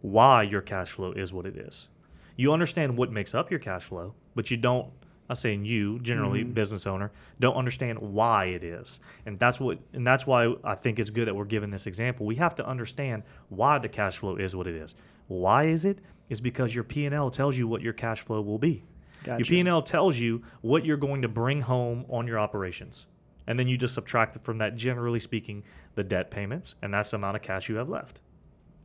why 0.01 0.43
your 0.43 0.61
cash 0.61 0.91
flow 0.91 1.11
is 1.13 1.31
what 1.31 1.45
it 1.45 1.55
is. 1.55 1.87
You 2.35 2.51
understand 2.51 2.97
what 2.97 3.11
makes 3.11 3.33
up 3.33 3.49
your 3.51 3.59
cash 3.59 3.83
flow, 3.83 4.13
but 4.35 4.49
you 4.51 4.57
don't, 4.57 4.91
I'm 5.29 5.35
saying 5.37 5.63
you, 5.65 5.99
generally 5.99 6.43
Mhm. 6.43 6.53
business 6.53 6.85
owner, 6.85 7.11
don't 7.39 7.55
understand 7.55 7.99
why 7.99 8.45
it 8.45 8.63
is. 8.63 8.99
And 9.25 9.39
that's 9.39 9.59
what, 9.59 9.79
and 9.93 10.05
that's 10.05 10.27
why 10.27 10.53
I 10.63 10.75
think 10.75 10.99
it's 10.99 11.09
good 11.09 11.27
that 11.27 11.35
we're 11.35 11.45
given 11.45 11.69
this 11.69 11.87
example. 11.87 12.25
We 12.25 12.35
have 12.35 12.55
to 12.55 12.67
understand 12.67 13.23
why 13.49 13.77
the 13.79 13.87
cash 13.87 14.17
flow 14.17 14.35
is 14.35 14.55
what 14.55 14.67
it 14.67 14.75
is. 14.75 14.95
Why 15.27 15.65
is 15.65 15.85
it? 15.85 15.99
Is 16.29 16.41
because 16.41 16.73
your 16.75 16.83
P&L 16.83 17.29
tells 17.29 17.57
you 17.57 17.67
what 17.67 17.81
your 17.81 17.93
cash 17.93 18.21
flow 18.25 18.41
will 18.41 18.57
be. 18.59 18.83
Gotcha. 19.23 19.39
Your 19.39 19.63
P&L 19.63 19.81
tells 19.81 20.17
you 20.17 20.43
what 20.61 20.85
you're 20.85 20.97
going 20.97 21.21
to 21.21 21.27
bring 21.27 21.61
home 21.61 22.05
on 22.09 22.27
your 22.27 22.39
operations. 22.39 23.05
And 23.47 23.59
then 23.59 23.67
you 23.67 23.77
just 23.77 23.93
subtract 23.93 24.35
it 24.35 24.43
from 24.43 24.59
that, 24.59 24.75
generally 24.75 25.19
speaking, 25.19 25.63
the 25.95 26.03
debt 26.03 26.31
payments, 26.31 26.75
and 26.81 26.93
that's 26.93 27.09
the 27.11 27.17
amount 27.17 27.35
of 27.35 27.41
cash 27.41 27.67
you 27.69 27.75
have 27.75 27.89
left. 27.89 28.21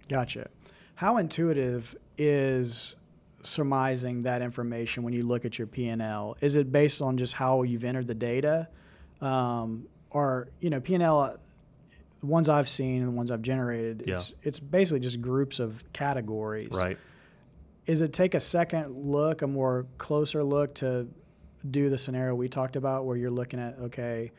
Gotcha. 0.08 0.48
How 0.96 1.18
intuitive 1.18 1.94
is 2.16 2.96
surmising 3.42 4.22
that 4.22 4.42
information 4.42 5.04
when 5.04 5.12
you 5.12 5.22
look 5.22 5.44
at 5.44 5.58
your 5.58 5.66
P&L? 5.68 6.36
Is 6.40 6.56
it 6.56 6.72
based 6.72 7.00
on 7.00 7.16
just 7.16 7.34
how 7.34 7.62
you've 7.62 7.84
entered 7.84 8.08
the 8.08 8.14
data? 8.14 8.68
Um, 9.20 9.86
or, 10.10 10.48
you 10.60 10.70
know, 10.70 10.80
P&L, 10.80 11.36
the 12.20 12.26
ones 12.26 12.48
I've 12.48 12.68
seen 12.68 12.98
and 13.02 13.08
the 13.08 13.16
ones 13.16 13.30
I've 13.30 13.42
generated, 13.42 14.04
Yeah. 14.06 14.14
it's, 14.14 14.32
it's 14.42 14.60
basically 14.60 15.00
just 15.00 15.20
groups 15.20 15.60
of 15.60 15.84
categories. 15.92 16.70
Right. 16.72 16.98
Is 17.88 18.02
it 18.02 18.12
take 18.12 18.34
a 18.34 18.40
second 18.40 18.94
look, 18.94 19.40
a 19.40 19.46
more 19.46 19.86
closer 19.96 20.44
look 20.44 20.74
to 20.76 21.08
do 21.70 21.88
the 21.88 21.96
scenario 21.96 22.34
we 22.34 22.46
talked 22.48 22.76
about 22.76 23.06
where 23.06 23.16
you're 23.16 23.30
looking 23.30 23.58
at, 23.58 23.78
okay, 23.80 24.30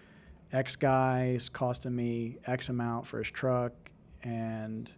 X 0.54 0.76
guy 0.76 1.32
is 1.36 1.50
costing 1.50 1.96
me 1.96 2.38
X 2.46 2.70
amount 2.70 3.08
for 3.08 3.18
his 3.18 3.30
truck 3.32 3.74
and 4.24 4.90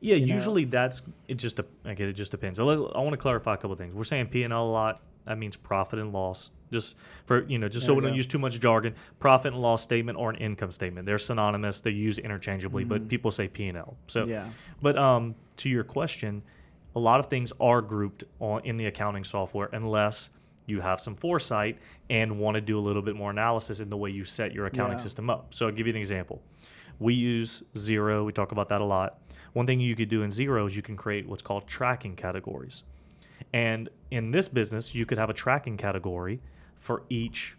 Yeah, 0.00 0.16
You 0.16 0.26
know- 0.26 0.34
usually 0.34 0.64
that's 0.64 1.02
it. 1.28 1.36
Just 1.36 1.60
again, 1.84 2.08
it 2.08 2.12
just 2.14 2.32
depends. 2.32 2.58
I, 2.58 2.64
I 2.64 2.66
want 3.00 3.12
to 3.12 3.16
clarify 3.16 3.54
a 3.54 3.56
couple 3.56 3.72
of 3.72 3.78
things. 3.78 3.94
We're 3.94 4.04
saying 4.04 4.26
P 4.26 4.42
and 4.42 4.52
L 4.52 4.64
a 4.64 4.70
lot. 4.70 5.00
That 5.24 5.38
means 5.38 5.54
profit 5.56 5.98
and 6.00 6.12
loss. 6.12 6.50
Just 6.72 6.96
for 7.26 7.44
you 7.44 7.58
know, 7.58 7.68
just 7.68 7.86
There 7.86 7.94
so 7.94 7.94
we 7.94 8.02
don't 8.02 8.14
use 8.16 8.26
too 8.26 8.38
much 8.40 8.58
jargon. 8.58 8.94
Profit 9.20 9.52
and 9.52 9.62
loss 9.62 9.82
statement 9.84 10.18
or 10.18 10.30
an 10.30 10.36
income 10.36 10.72
statement. 10.72 11.06
They're 11.06 11.18
synonymous. 11.18 11.80
They 11.80 11.92
use 11.92 12.18
interchangeably, 12.18 12.82
but 12.84 13.08
people 13.08 13.30
say 13.30 13.46
P 13.48 13.68
and 13.68 13.78
L. 13.78 13.96
So 14.08 14.22
Mm-hmm. 14.22 14.30
yeah. 14.30 14.48
But 14.82 14.98
um, 14.98 15.36
to 15.58 15.68
your 15.68 15.84
question, 15.84 16.42
a 16.96 17.00
lot 17.00 17.20
of 17.20 17.26
things 17.26 17.52
are 17.60 17.80
grouped 17.82 18.24
on, 18.40 18.60
in 18.64 18.76
the 18.76 18.86
accounting 18.86 19.24
software 19.24 19.68
unless 19.72 20.30
you 20.66 20.80
have 20.80 21.00
some 21.00 21.14
foresight 21.14 21.78
and 22.08 22.38
want 22.38 22.54
to 22.54 22.60
do 22.60 22.78
a 22.78 22.80
little 22.80 23.02
bit 23.02 23.16
more 23.16 23.30
analysis 23.30 23.80
in 23.80 23.90
the 23.90 23.96
way 23.96 24.10
you 24.10 24.24
set 24.24 24.52
your 24.52 24.64
accounting 24.64 24.96
Yeah. 24.98 25.02
system 25.02 25.28
up. 25.28 25.52
So 25.52 25.66
I'll 25.66 25.72
give 25.72 25.86
you 25.86 25.92
an 25.92 25.98
example. 25.98 26.40
We 26.98 27.14
use 27.14 27.62
Xero. 27.74 28.24
We 28.24 28.32
talk 28.32 28.52
about 28.52 28.68
that 28.70 28.80
a 28.80 28.84
lot. 28.84 29.18
One 29.52 29.66
thing 29.66 29.80
you 29.80 29.94
could 29.96 30.08
do 30.08 30.22
in 30.22 30.30
Xero 30.30 30.66
is 30.66 30.74
you 30.74 30.82
can 30.82 30.96
create 30.96 31.28
what's 31.28 31.42
called 31.42 31.66
tracking 31.66 32.16
categories. 32.16 32.84
And 33.52 33.88
in 34.10 34.30
this 34.30 34.48
business, 34.48 34.94
you 34.94 35.04
could 35.06 35.18
have 35.18 35.28
a 35.30 35.34
tracking 35.34 35.76
category 35.76 36.40
for 36.78 37.02
each. 37.10 37.56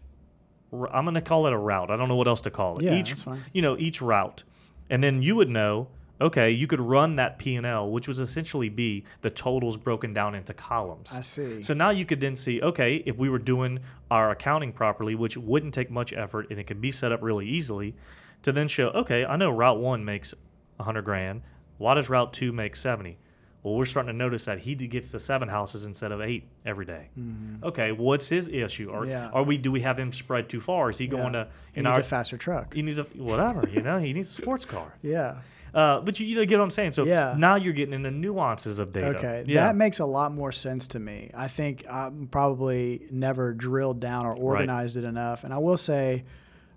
I'm 0.73 1.05
going 1.05 1.13
to 1.15 1.21
call 1.21 1.45
it 1.47 1.53
a 1.53 1.57
route. 1.57 1.91
I 1.91 1.95
don't 1.97 2.07
know 2.09 2.15
what 2.15 2.27
else 2.27 2.41
to 2.41 2.49
call 2.51 2.77
it. 2.79 2.83
Yeah, 2.85 2.95
each, 2.95 3.09
that's 3.09 3.23
fine. 3.23 3.41
you 3.53 3.61
know, 3.61 3.77
each 3.77 4.01
route, 4.01 4.43
and 4.89 5.03
then 5.03 5.21
you 5.21 5.35
would 5.35 5.49
know. 5.49 5.87
Okay, 6.21 6.49
you 6.51 6.67
could 6.67 6.79
run 6.79 7.15
that 7.17 7.37
P 7.39 7.55
and 7.55 7.65
L, 7.65 7.89
which 7.91 8.07
was 8.07 8.19
essentially 8.19 8.69
be 8.69 9.03
the 9.21 9.29
totals 9.29 9.77
broken 9.77 10.13
down 10.13 10.35
into 10.35 10.53
columns. 10.53 11.13
I 11.13 11.21
see. 11.21 11.61
So 11.61 11.73
now 11.73 11.89
you 11.89 12.05
could 12.05 12.19
then 12.19 12.35
see, 12.35 12.61
okay, 12.61 12.95
if 13.05 13.17
we 13.17 13.29
were 13.29 13.39
doing 13.39 13.79
our 14.09 14.31
accounting 14.31 14.71
properly, 14.71 15.15
which 15.15 15.35
wouldn't 15.37 15.73
take 15.73 15.89
much 15.91 16.13
effort 16.13 16.47
and 16.49 16.59
it 16.59 16.65
could 16.65 16.81
be 16.81 16.91
set 16.91 17.11
up 17.11 17.21
really 17.21 17.47
easily, 17.47 17.95
to 18.43 18.51
then 18.51 18.67
show, 18.67 18.87
okay, 18.89 19.25
I 19.25 19.35
know 19.35 19.49
Route 19.49 19.79
One 19.79 20.05
makes 20.05 20.33
a 20.79 20.83
hundred 20.83 21.03
grand. 21.03 21.41
Why 21.77 21.93
does 21.95 22.09
Route 22.09 22.31
Two 22.33 22.51
make 22.51 22.75
seventy? 22.75 23.17
Well, 23.63 23.73
we're 23.73 23.85
starting 23.85 24.11
to 24.11 24.17
notice 24.17 24.45
that 24.45 24.59
he 24.59 24.75
gets 24.75 25.11
the 25.11 25.17
seven 25.17 25.49
houses 25.49 25.85
instead 25.85 26.11
of 26.11 26.21
eight 26.21 26.43
every 26.67 26.85
day. 26.85 27.09
Okay, 27.63 27.91
what's 27.91 28.27
his 28.27 28.47
issue? 28.47 28.91
Or 28.91 29.01
Mm-hmm. 29.01 29.09
Yeah. 29.09 29.29
are 29.33 29.41
we? 29.41 29.57
Do 29.57 29.71
we 29.71 29.81
have 29.81 29.97
him 29.97 30.11
spread 30.11 30.49
too 30.49 30.61
far? 30.61 30.91
Is 30.91 30.99
he 30.99 31.07
going 31.07 31.33
Yeah. 31.33 31.45
to? 31.45 31.49
He 31.73 31.79
in 31.79 31.85
needs 31.85 31.95
our, 31.95 31.99
a 32.01 32.03
faster 32.03 32.37
truck. 32.37 32.75
he 32.75 32.83
needs 32.83 32.99
a 32.99 33.03
whatever. 33.15 33.67
You 33.67 33.81
know, 33.81 33.97
he 33.97 34.13
needs 34.13 34.29
a 34.29 34.33
sports 34.41 34.65
car. 34.65 34.93
Yeah. 35.01 35.39
Uh, 35.75 35.99
but 35.99 36.17
you, 36.21 36.25
you 36.25 36.35
know, 36.35 36.45
get 36.45 36.57
what 36.57 36.63
I'm 36.63 36.69
saying. 36.69 36.93
So 36.93 37.03
Yeah. 37.03 37.35
now 37.37 37.55
you're 37.55 37.73
getting 37.73 37.93
into 37.93 38.09
nuances 38.09 38.79
of 38.79 38.93
data. 38.93 39.17
Okay, 39.17 39.43
Yeah. 39.45 39.65
that 39.65 39.75
makes 39.75 39.99
a 39.99 40.05
lot 40.05 40.33
more 40.33 40.53
sense 40.53 40.87
to 40.87 40.99
me. 40.99 41.29
I 41.35 41.49
think 41.49 41.85
I'm 41.91 42.27
probably 42.27 43.05
never 43.11 43.53
drilled 43.53 43.99
down 43.99 44.25
or 44.25 44.33
organized 44.37 44.95
it 44.95 45.03
enough. 45.03 45.43
And 45.43 45.53
I 45.53 45.57
will 45.57 45.75
say, 45.75 46.23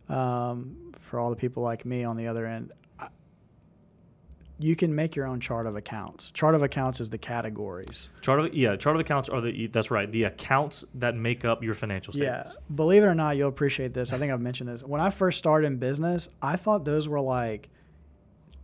um, 0.09 0.93
for 0.99 1.21
all 1.21 1.31
the 1.31 1.37
people 1.37 1.63
like 1.63 1.87
me 1.87 2.03
on 2.03 2.17
the 2.17 2.27
other 2.27 2.45
end, 2.45 2.73
I- 2.99 3.09
you 4.59 4.75
can 4.75 4.93
make 4.93 5.15
your 5.15 5.27
own 5.27 5.39
chart 5.39 5.69
of 5.69 5.77
accounts. 5.77 6.31
Chart 6.35 6.57
of 6.57 6.63
accounts 6.63 7.01
is 7.01 7.09
the 7.09 7.19
categories. 7.19 8.11
Chart 8.21 8.41
of 8.41 8.53
yeah, 8.53 8.75
chart 8.75 8.97
of 8.97 9.01
accounts 9.01 9.29
are 9.29 9.41
the 9.41 9.69
that's 9.69 9.93
right. 9.93 10.11
The 10.11 10.25
accounts 10.25 10.85
that 10.97 11.15
make 11.15 11.45
up 11.45 11.63
your 11.63 11.75
financial 11.75 12.13
statements. 12.13 12.37
Yeah, 12.37 12.45
statements. 12.47 12.75
believe 12.75 13.05
it 13.05 13.07
or 13.07 13.15
not, 13.15 13.37
you'll 13.37 13.49
appreciate 13.49 13.95
this. 13.95 14.13
I 14.13 14.19
think 14.19 14.33
I've 14.33 14.41
mentioned 14.41 14.69
this. 14.69 14.83
When 14.83 15.01
I 15.01 15.11
first 15.11 15.39
started 15.39 15.69
in 15.69 15.77
business, 15.77 16.29
I 16.43 16.57
thought 16.57 16.85
those 16.85 17.09
were 17.09 17.21
like 17.21 17.69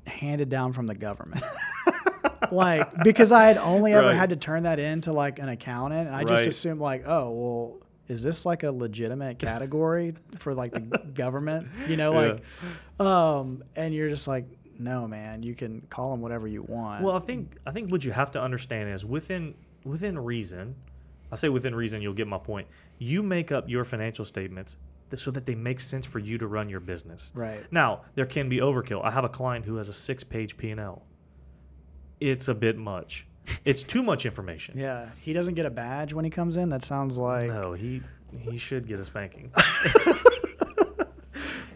handed 0.07 0.49
down 0.49 0.73
from 0.73 0.87
the 0.87 0.95
government. 0.95 1.43
like 2.51 3.03
because 3.03 3.33
I 3.33 3.45
had 3.45 3.59
only 3.59 3.93
ever 3.93 4.09
Right. 4.09 4.17
had 4.17 4.31
to 4.31 4.37
turn 4.37 4.65
that 4.65 4.79
into 4.79 5.13
like 5.13 5.39
an 5.39 5.49
accountant, 5.49 6.07
and 6.09 6.17
I 6.17 6.23
just 6.23 6.33
Right. 6.33 6.49
assumed 6.49 6.81
like, 6.81 7.05
oh 7.07 7.31
well, 7.31 7.77
is 8.09 8.23
this 8.23 8.45
like 8.45 8.63
a 8.65 8.71
legitimate 8.71 9.39
category 9.39 10.15
for 10.37 10.53
like 10.55 10.73
the 10.73 10.81
government? 11.15 11.69
You 11.87 11.97
know, 11.97 12.13
like, 12.13 12.43
um, 13.01 13.65
and 13.77 13.95
you're 13.95 14.11
just 14.11 14.29
like, 14.29 14.45
no, 14.79 15.09
man, 15.09 15.43
you 15.43 15.55
can 15.55 15.81
call 15.89 16.11
them 16.11 16.21
whatever 16.21 16.47
you 16.47 16.63
want. 16.63 17.03
Well, 17.03 17.17
I 17.17 17.21
think 17.21 17.57
I 17.67 17.71
think 17.71 17.91
what 17.91 18.05
you 18.05 18.13
have 18.13 18.31
to 18.33 18.43
understand 18.43 18.91
is 18.91 19.05
within 19.05 19.55
within 19.85 20.19
reason. 20.19 20.75
I 21.33 21.37
say 21.37 21.49
within 21.49 21.75
reason, 21.75 22.01
you'll 22.03 22.13
get 22.15 22.29
my 22.29 22.39
point. 22.39 22.69
You 22.99 23.23
make 23.23 23.51
up 23.51 23.69
your 23.69 23.85
financial 23.85 24.25
statements 24.25 24.77
so 25.17 25.31
that 25.31 25.47
they 25.47 25.55
make 25.55 25.79
sense 25.81 26.05
for 26.07 26.19
you 26.19 26.39
to 26.39 26.47
run 26.47 26.69
your 26.69 26.81
business. 26.81 27.31
right. 27.35 27.63
Now, 27.71 28.03
there 28.15 28.27
can 28.27 28.49
be 28.49 28.59
overkill. 28.59 29.05
I 29.05 29.11
have 29.11 29.25
a 29.25 29.29
client 29.29 29.65
who 29.65 29.77
has 29.77 29.89
a 29.89 29.93
six-page 29.93 30.57
P&L. 30.57 31.03
It's 32.21 32.49
a 32.49 32.55
bit 32.55 32.77
much. 32.77 33.27
It's 33.65 33.83
too 33.83 34.03
much 34.03 34.25
information. 34.27 34.79
Yeah, 34.79 35.11
he 35.21 35.33
doesn't 35.35 35.55
get 35.55 35.67
a 35.67 35.71
badge 35.71 36.13
when 36.15 36.25
he 36.25 36.31
comes 36.31 36.57
in. 36.57 36.71
That 36.71 36.83
sounds 36.83 37.19
like 37.19 37.49
No, 37.49 37.73
he 37.75 38.01
he 38.39 38.57
should 38.59 38.87
get 38.89 38.99
a 38.99 39.05
spanking. 39.05 39.53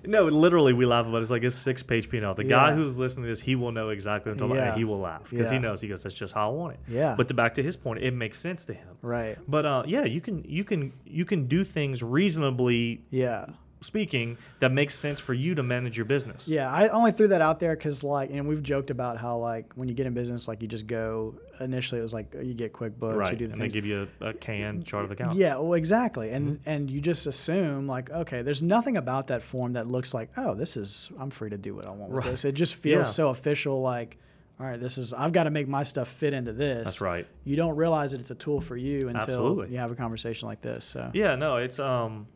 no, 0.08 0.24
literally, 0.24 0.72
we 0.72 0.86
laugh 0.86 1.06
about 1.06 1.18
it. 1.18 1.20
It's 1.20 1.30
like 1.30 1.44
a 1.44 1.50
six 1.50 1.82
page 1.82 2.08
P&L. 2.10 2.34
The 2.34 2.44
guy 2.44 2.70
Yeah. 2.70 2.74
who's 2.76 2.96
listening 2.98 3.24
to 3.24 3.28
this, 3.28 3.40
he 3.40 3.54
will 3.54 3.72
know 3.72 3.90
exactly 3.90 4.30
what 4.30 4.34
I'm 4.34 4.38
talking 4.40 4.56
about, 4.56 4.64
Yeah. 4.64 4.68
and 4.70 4.78
he 4.78 4.84
will 4.84 4.98
laugh 5.00 5.28
because 5.30 5.48
he 5.48 5.56
Yeah. 5.56 5.60
knows. 5.62 5.80
He 5.80 5.88
goes, 5.88 6.02
"That's 6.02 6.14
just 6.14 6.34
how 6.34 6.50
I 6.50 6.52
want 6.54 6.74
it." 6.74 6.80
Yeah. 6.88 7.14
But 7.16 7.28
to 7.28 7.34
back 7.34 7.54
to 7.54 7.62
his 7.62 7.76
point, 7.76 8.02
it 8.02 8.12
makes 8.14 8.38
sense 8.38 8.64
to 8.66 8.74
him. 8.74 8.88
right. 9.02 9.36
But 9.46 9.64
uh, 9.66 9.82
yeah, 9.86 10.04
you 10.04 10.20
can 10.20 10.44
you 10.48 10.64
can 10.64 10.92
you 11.06 11.24
can 11.24 11.46
do 11.46 11.64
things 11.64 12.02
reasonably 12.02 13.02
Yeah. 13.10 13.46
Speaking 13.80 14.36
that 14.58 14.72
makes 14.72 14.94
sense 14.94 15.20
for 15.20 15.34
you 15.34 15.54
to 15.54 15.62
manage 15.62 15.96
your 15.96 16.04
business. 16.06 16.48
Yeah, 16.48 16.70
I 16.70 16.88
only 16.88 17.12
threw 17.12 17.28
that 17.28 17.40
out 17.40 17.60
there 17.60 17.76
because, 17.76 18.02
like, 18.02 18.30
and 18.30 18.46
we've 18.48 18.62
joked 18.62 18.90
about 18.90 19.18
how, 19.18 19.38
like, 19.38 19.72
when 19.74 19.88
you 19.88 19.94
get 19.94 20.06
in 20.06 20.14
business, 20.14 20.48
like, 20.48 20.62
you 20.62 20.68
just 20.68 20.86
go. 20.86 21.34
Initially, 21.60 21.98
it 22.00 22.04
was 22.04 22.12
like 22.12 22.32
you 22.40 22.54
get 22.54 22.72
QuickBooks, 22.72 23.16
Right, 23.16 23.32
you 23.32 23.38
do 23.38 23.46
the 23.48 23.52
and 23.54 23.60
they 23.62 23.68
give 23.68 23.84
you 23.84 24.06
a, 24.20 24.26
a 24.28 24.32
canned 24.32 24.84
chart 24.84 25.04
of 25.04 25.10
accounts. 25.10 25.36
Yeah, 25.36 25.56
well, 25.56 25.74
exactly, 25.74 26.30
and 26.30 26.58
Mm-hmm. 26.60 26.70
and 26.70 26.90
you 26.90 27.00
just 27.00 27.26
assume 27.26 27.86
like, 27.88 28.10
okay, 28.10 28.42
there's 28.42 28.62
nothing 28.62 28.96
about 28.96 29.26
that 29.28 29.42
form 29.42 29.72
that 29.72 29.86
looks 29.88 30.14
like, 30.14 30.30
oh, 30.36 30.54
this 30.54 30.76
is 30.76 31.10
I'm 31.18 31.30
free 31.30 31.50
to 31.50 31.58
do 31.58 31.74
what 31.74 31.84
I 31.84 31.90
want 31.90 32.10
with 32.12 32.24
Right. 32.24 32.30
this. 32.30 32.44
It 32.44 32.52
just 32.52 32.74
feels 32.84 33.06
Yeah. 33.06 33.10
so 33.10 33.28
official, 33.30 33.80
like, 33.82 34.18
all 34.60 34.66
right, 34.66 34.78
this 34.80 34.98
is 34.98 35.12
I've 35.12 35.32
got 35.32 35.44
to 35.44 35.50
make 35.50 35.66
my 35.66 35.82
stuff 35.82 36.08
fit 36.08 36.32
into 36.32 36.52
this. 36.52 36.84
That's 36.84 37.00
right. 37.00 37.26
You 37.44 37.56
don't 37.56 37.74
realize 37.76 38.12
that 38.12 38.20
it's 38.20 38.30
a 38.30 38.36
tool 38.36 38.60
for 38.60 38.76
you 38.76 39.08
until 39.08 39.20
Absolutely. 39.22 39.70
you 39.72 39.78
have 39.78 39.90
a 39.90 39.96
conversation 39.96 40.46
like 40.46 40.60
this. 40.62 40.84
So 40.84 41.10
Yeah, 41.12 41.34
no, 41.34 41.56
it's 41.56 41.78
um, 41.80 42.28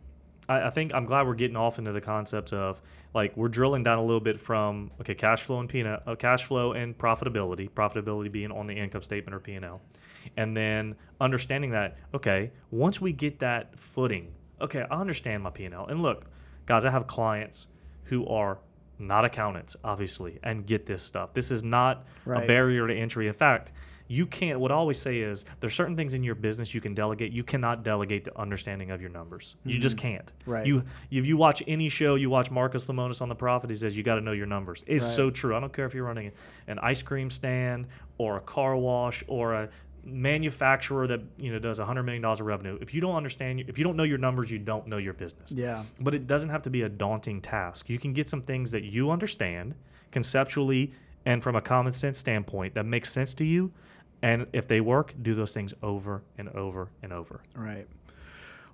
I, 0.48 0.68
I 0.68 0.70
think 0.70 0.94
I'm 0.94 1.06
glad 1.06 1.26
we're 1.26 1.34
getting 1.34 1.56
off 1.56 1.78
into 1.78 1.92
the 1.92 2.00
concept 2.00 2.52
of 2.52 2.80
like 3.14 3.36
we're 3.36 3.48
drilling 3.48 3.82
down 3.82 3.98
a 3.98 4.02
little 4.02 4.20
bit 4.20 4.40
from 4.40 4.90
okay, 5.00 5.14
cash 5.14 5.42
flow 5.42 5.60
and 5.60 5.68
P 5.68 5.80
and 5.80 6.00
uh, 6.06 6.14
cash 6.16 6.44
flow 6.44 6.72
and 6.72 6.96
profitability, 6.96 7.70
profitability 7.70 8.30
being 8.30 8.50
on 8.50 8.66
the 8.66 8.74
income 8.74 9.02
statement 9.02 9.34
or 9.34 9.40
P 9.40 9.54
and 9.54 9.64
L, 9.64 9.80
and 10.36 10.56
then 10.56 10.96
understanding 11.20 11.70
that 11.70 11.96
okay, 12.14 12.50
once 12.70 13.00
we 13.00 13.12
get 13.12 13.38
that 13.40 13.78
footing, 13.78 14.32
okay, 14.60 14.86
I 14.90 15.00
understand 15.00 15.42
my 15.42 15.50
P 15.50 15.64
and 15.64 15.74
L, 15.74 15.86
and 15.86 16.02
look, 16.02 16.26
guys, 16.66 16.84
I 16.84 16.90
have 16.90 17.06
clients 17.06 17.68
who 18.04 18.26
are 18.26 18.58
not 18.98 19.24
accountants, 19.24 19.76
obviously, 19.82 20.38
and 20.42 20.64
get 20.66 20.86
this 20.86 21.02
stuff. 21.02 21.32
This 21.34 21.50
is 21.50 21.62
not 21.62 22.04
a 22.44 22.46
barrier 22.46 22.86
to 22.86 22.94
entry. 22.94 23.26
In 23.26 23.34
fact, 23.34 23.72
you 24.12 24.26
can't. 24.26 24.60
What 24.60 24.70
I 24.70 24.74
always 24.74 24.98
say 24.98 25.20
is 25.20 25.46
there's 25.60 25.72
certain 25.72 25.96
things 25.96 26.12
in 26.12 26.22
your 26.22 26.34
business 26.34 26.74
you 26.74 26.82
can 26.82 26.94
delegate. 26.94 27.32
You 27.32 27.42
cannot 27.42 27.82
delegate 27.82 28.24
the 28.24 28.38
understanding 28.38 28.90
of 28.90 29.00
your 29.00 29.08
numbers. 29.08 29.56
You 29.64 29.78
just 29.78 29.96
can't. 29.96 30.26
Mm-hmm. 30.26 30.50
Right. 30.50 30.66
You 30.66 30.84
if 31.10 31.24
you 31.26 31.38
watch 31.38 31.62
any 31.66 31.88
show, 31.88 32.16
you 32.16 32.28
watch 32.28 32.50
Marcus 32.50 32.84
Lemonis 32.84 33.22
on 33.22 33.30
the 33.30 33.34
Profit. 33.34 33.70
He 33.70 33.76
says 33.76 33.96
you 33.96 34.02
got 34.02 34.16
to 34.16 34.20
know 34.20 34.32
your 34.32 34.44
numbers. 34.46 34.84
It's 34.86 35.02
Right. 35.06 35.16
so 35.16 35.30
true. 35.30 35.56
I 35.56 35.60
don't 35.60 35.72
care 35.72 35.86
if 35.86 35.94
you're 35.94 36.04
running 36.04 36.30
an 36.66 36.78
ice 36.80 37.02
cream 37.02 37.30
stand 37.30 37.86
or 38.18 38.36
a 38.36 38.40
car 38.40 38.76
wash 38.76 39.24
or 39.28 39.54
a 39.54 39.70
manufacturer 40.04 41.06
that 41.06 41.22
you 41.38 41.50
know 41.50 41.58
does 41.58 41.78
100 41.78 42.02
million 42.02 42.20
dollars 42.20 42.40
of 42.40 42.46
revenue 42.46 42.76
if 42.80 42.92
you 42.92 43.00
don't 43.00 43.14
understand 43.14 43.60
if 43.68 43.78
you 43.78 43.84
don't 43.84 43.96
know 43.96 44.02
your 44.02 44.18
numbers 44.18 44.50
you 44.50 44.58
don't 44.58 44.88
know 44.88 44.96
your 44.96 45.12
business 45.12 45.52
yeah, 45.52 45.84
but 46.00 46.12
it 46.12 46.26
doesn't 46.26 46.48
have 46.48 46.60
to 46.62 46.70
be 46.70 46.82
a 46.82 46.88
daunting 46.88 47.40
task. 47.40 47.88
You 47.88 47.98
can 48.00 48.12
get 48.12 48.28
some 48.28 48.42
things 48.42 48.72
that 48.72 48.82
you 48.82 49.10
understand 49.12 49.76
conceptually 50.10 50.92
and 51.24 51.42
from 51.42 51.54
a 51.56 51.60
common 51.60 51.92
sense 51.92 52.18
standpoint 52.18 52.74
that 52.74 52.84
makes 52.84 53.12
sense 53.12 53.32
to 53.34 53.44
you. 53.44 53.72
And 54.22 54.46
if 54.52 54.68
they 54.68 54.80
work, 54.80 55.14
do 55.20 55.34
those 55.34 55.52
things 55.52 55.74
over 55.82 56.22
and 56.38 56.48
over 56.50 56.88
and 57.02 57.12
over. 57.12 57.42
Right. 57.56 57.86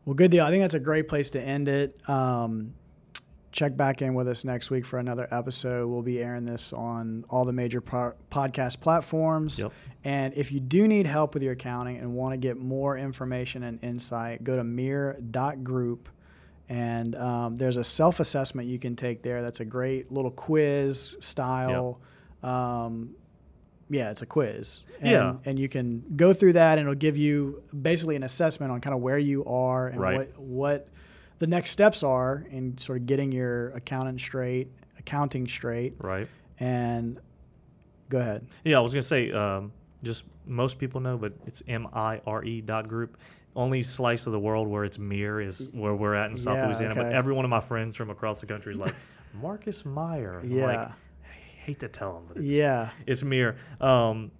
Well, 0.04 0.14
good 0.14 0.30
deal. 0.30 0.44
I 0.44 0.50
think 0.50 0.62
that's 0.62 0.74
a 0.74 0.80
great 0.80 1.08
place 1.08 1.30
to 1.30 1.40
end 1.40 1.68
it. 1.68 1.98
Um, 2.08 2.74
check 3.50 3.76
back 3.76 4.02
in 4.02 4.14
with 4.14 4.28
us 4.28 4.44
next 4.44 4.70
week 4.70 4.84
for 4.84 4.98
another 4.98 5.26
episode. 5.30 5.88
We'll 5.88 6.02
be 6.02 6.22
airing 6.22 6.44
this 6.44 6.72
on 6.72 7.24
all 7.30 7.44
the 7.44 7.52
major 7.52 7.80
po- 7.80 8.14
podcast 8.30 8.80
platforms. 8.80 9.58
Yep. 9.58 9.72
And 10.04 10.34
if 10.34 10.52
you 10.52 10.60
do 10.60 10.86
need 10.86 11.06
help 11.06 11.34
with 11.34 11.42
your 11.42 11.54
accounting 11.54 11.98
and 11.98 12.14
want 12.14 12.32
to 12.32 12.36
get 12.36 12.58
more 12.58 12.96
information 12.96 13.64
and 13.64 13.82
insight, 13.82 14.44
go 14.44 14.56
to 14.56 14.64
mire.group. 14.64 16.08
And 16.68 17.14
um, 17.16 17.56
there's 17.56 17.78
a 17.78 17.84
self 17.84 18.20
assessment 18.20 18.68
you 18.68 18.78
can 18.78 18.94
take 18.94 19.22
there. 19.22 19.42
That's 19.42 19.60
a 19.60 19.64
great 19.64 20.12
little 20.12 20.30
quiz 20.30 21.16
style. 21.20 22.00
Um, 22.42 23.14
yeah, 23.90 24.10
it's 24.10 24.22
a 24.22 24.26
quiz. 24.26 24.80
And, 25.00 25.10
Yeah. 25.10 25.34
And 25.44 25.58
you 25.58 25.68
can 25.68 26.02
go 26.16 26.32
through 26.32 26.54
that, 26.54 26.78
and 26.78 26.86
it'll 26.86 26.94
give 26.98 27.16
you 27.16 27.62
basically 27.82 28.16
an 28.16 28.22
assessment 28.22 28.72
on 28.72 28.80
kind 28.80 28.94
of 28.94 29.00
where 29.00 29.18
you 29.18 29.44
are 29.44 29.88
and 29.88 30.00
Right. 30.00 30.16
what 30.16 30.38
what 30.38 30.88
the 31.38 31.46
next 31.46 31.70
steps 31.70 32.02
are 32.02 32.44
in 32.50 32.76
sort 32.78 32.98
of 32.98 33.06
getting 33.06 33.30
your 33.32 33.70
accountant 33.70 34.20
straight, 34.20 34.68
accounting 34.98 35.46
straight. 35.46 35.94
Right. 36.00 36.26
And 36.58 37.20
go 38.08 38.18
ahead. 38.18 38.46
Yeah, 38.64 38.78
I 38.78 38.80
was 38.80 38.92
gonna 38.92 39.02
say, 39.02 39.30
um, 39.32 39.72
just 40.02 40.24
most 40.46 40.78
people 40.78 41.00
know, 41.00 41.16
but 41.16 41.32
it's 41.46 41.62
M 41.68 41.86
I 41.92 42.20
R 42.26 42.44
E 42.44 42.60
dot 42.60 42.88
group. 42.88 43.16
Only 43.56 43.82
slice 43.82 44.26
of 44.26 44.32
the 44.32 44.38
world 44.38 44.68
where 44.68 44.84
it's 44.84 44.98
Mire 44.98 45.40
is 45.40 45.70
where 45.72 45.94
we're 45.94 46.14
at 46.14 46.30
in 46.30 46.36
South 46.36 46.56
Yeah, 46.56 46.66
Louisiana. 46.66 46.94
But 46.94 47.12
every 47.12 47.34
one 47.34 47.44
of 47.44 47.50
my 47.50 47.60
friends 47.60 47.96
from 47.96 48.10
across 48.10 48.40
the 48.40 48.46
country 48.46 48.72
is 48.72 48.78
like 48.78 48.94
Marcus 49.40 49.84
Meyer. 49.84 50.40
Yeah. 50.44 50.66
like, 50.66 50.88
hate 51.68 51.80
to 51.80 51.88
tell 51.88 52.14
them, 52.14 52.22
but 52.28 52.36
it's, 52.38 52.46
yeah. 52.46 52.90
it's 53.06 53.22
Mire. 53.22 53.56
Um, 53.80 54.30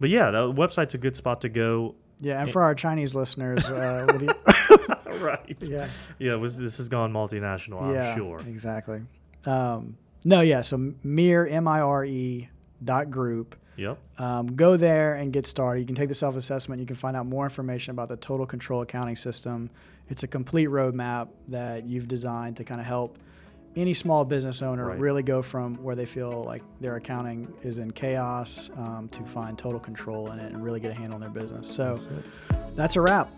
but 0.00 0.08
yeah, 0.08 0.30
the 0.30 0.52
website's 0.52 0.94
a 0.94 0.98
good 0.98 1.14
spot 1.14 1.42
to 1.42 1.48
go. 1.48 1.94
Yeah. 2.18 2.42
And 2.42 2.50
for 2.50 2.62
our 2.62 2.74
Chinese 2.74 3.14
listeners, 3.14 3.64
uh, 3.64 4.06
you, 4.20 5.18
right. 5.20 5.56
yeah. 5.60 5.88
Yeah, 6.18 6.34
was 6.36 6.56
this 6.56 6.78
has 6.78 6.88
gone 6.88 7.12
multinational, 7.12 7.92
yeah. 7.92 8.10
I'm 8.10 8.16
sure. 8.16 8.40
Exactly. 8.40 9.02
Um, 9.44 9.98
no, 10.24 10.40
yeah. 10.40 10.62
So 10.62 10.92
Mire, 11.04 11.46
M 11.46 11.68
I 11.68 11.80
R 11.80 12.04
E 12.04 12.48
dot 12.82 13.10
group. 13.10 13.54
Yep. 13.76 13.98
Um, 14.18 14.56
go 14.56 14.76
there 14.76 15.14
and 15.14 15.32
get 15.32 15.46
started. 15.46 15.80
You 15.80 15.86
can 15.86 15.94
take 15.94 16.08
the 16.08 16.14
self 16.14 16.34
assessment. 16.34 16.80
You 16.80 16.86
can 16.86 16.96
find 16.96 17.16
out 17.16 17.26
more 17.26 17.44
information 17.44 17.92
about 17.92 18.08
the 18.08 18.16
total 18.16 18.46
control 18.46 18.80
accounting 18.80 19.14
system. 19.14 19.70
It's 20.08 20.22
a 20.22 20.26
complete 20.26 20.68
roadmap 20.68 21.28
that 21.48 21.86
you've 21.86 22.08
designed 22.08 22.56
to 22.56 22.64
kind 22.64 22.80
of 22.80 22.86
help 22.86 23.18
any 23.76 23.94
small 23.94 24.24
business 24.24 24.60
owner 24.62 24.86
Right. 24.88 24.98
really 24.98 25.22
go 25.22 25.42
from 25.42 25.76
where 25.76 25.94
they 25.94 26.06
feel 26.06 26.42
like 26.44 26.62
their 26.80 26.96
accounting 26.96 27.52
is 27.62 27.78
in 27.78 27.90
chaos 27.92 28.70
um, 28.76 29.08
to 29.10 29.22
find 29.24 29.56
total 29.58 29.78
control 29.80 30.30
in 30.32 30.38
it 30.40 30.52
and 30.52 30.62
really 30.64 30.80
get 30.80 30.90
a 30.90 30.94
handle 30.94 31.14
on 31.14 31.20
their 31.20 31.30
business. 31.30 31.68
So 31.68 31.94
That's 31.94 32.08
that's 32.76 32.96
a 32.96 33.00
wrap. 33.00 33.28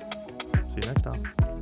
See 0.68 0.76
you 0.82 0.86
next 0.92 1.02
time. 1.02 1.59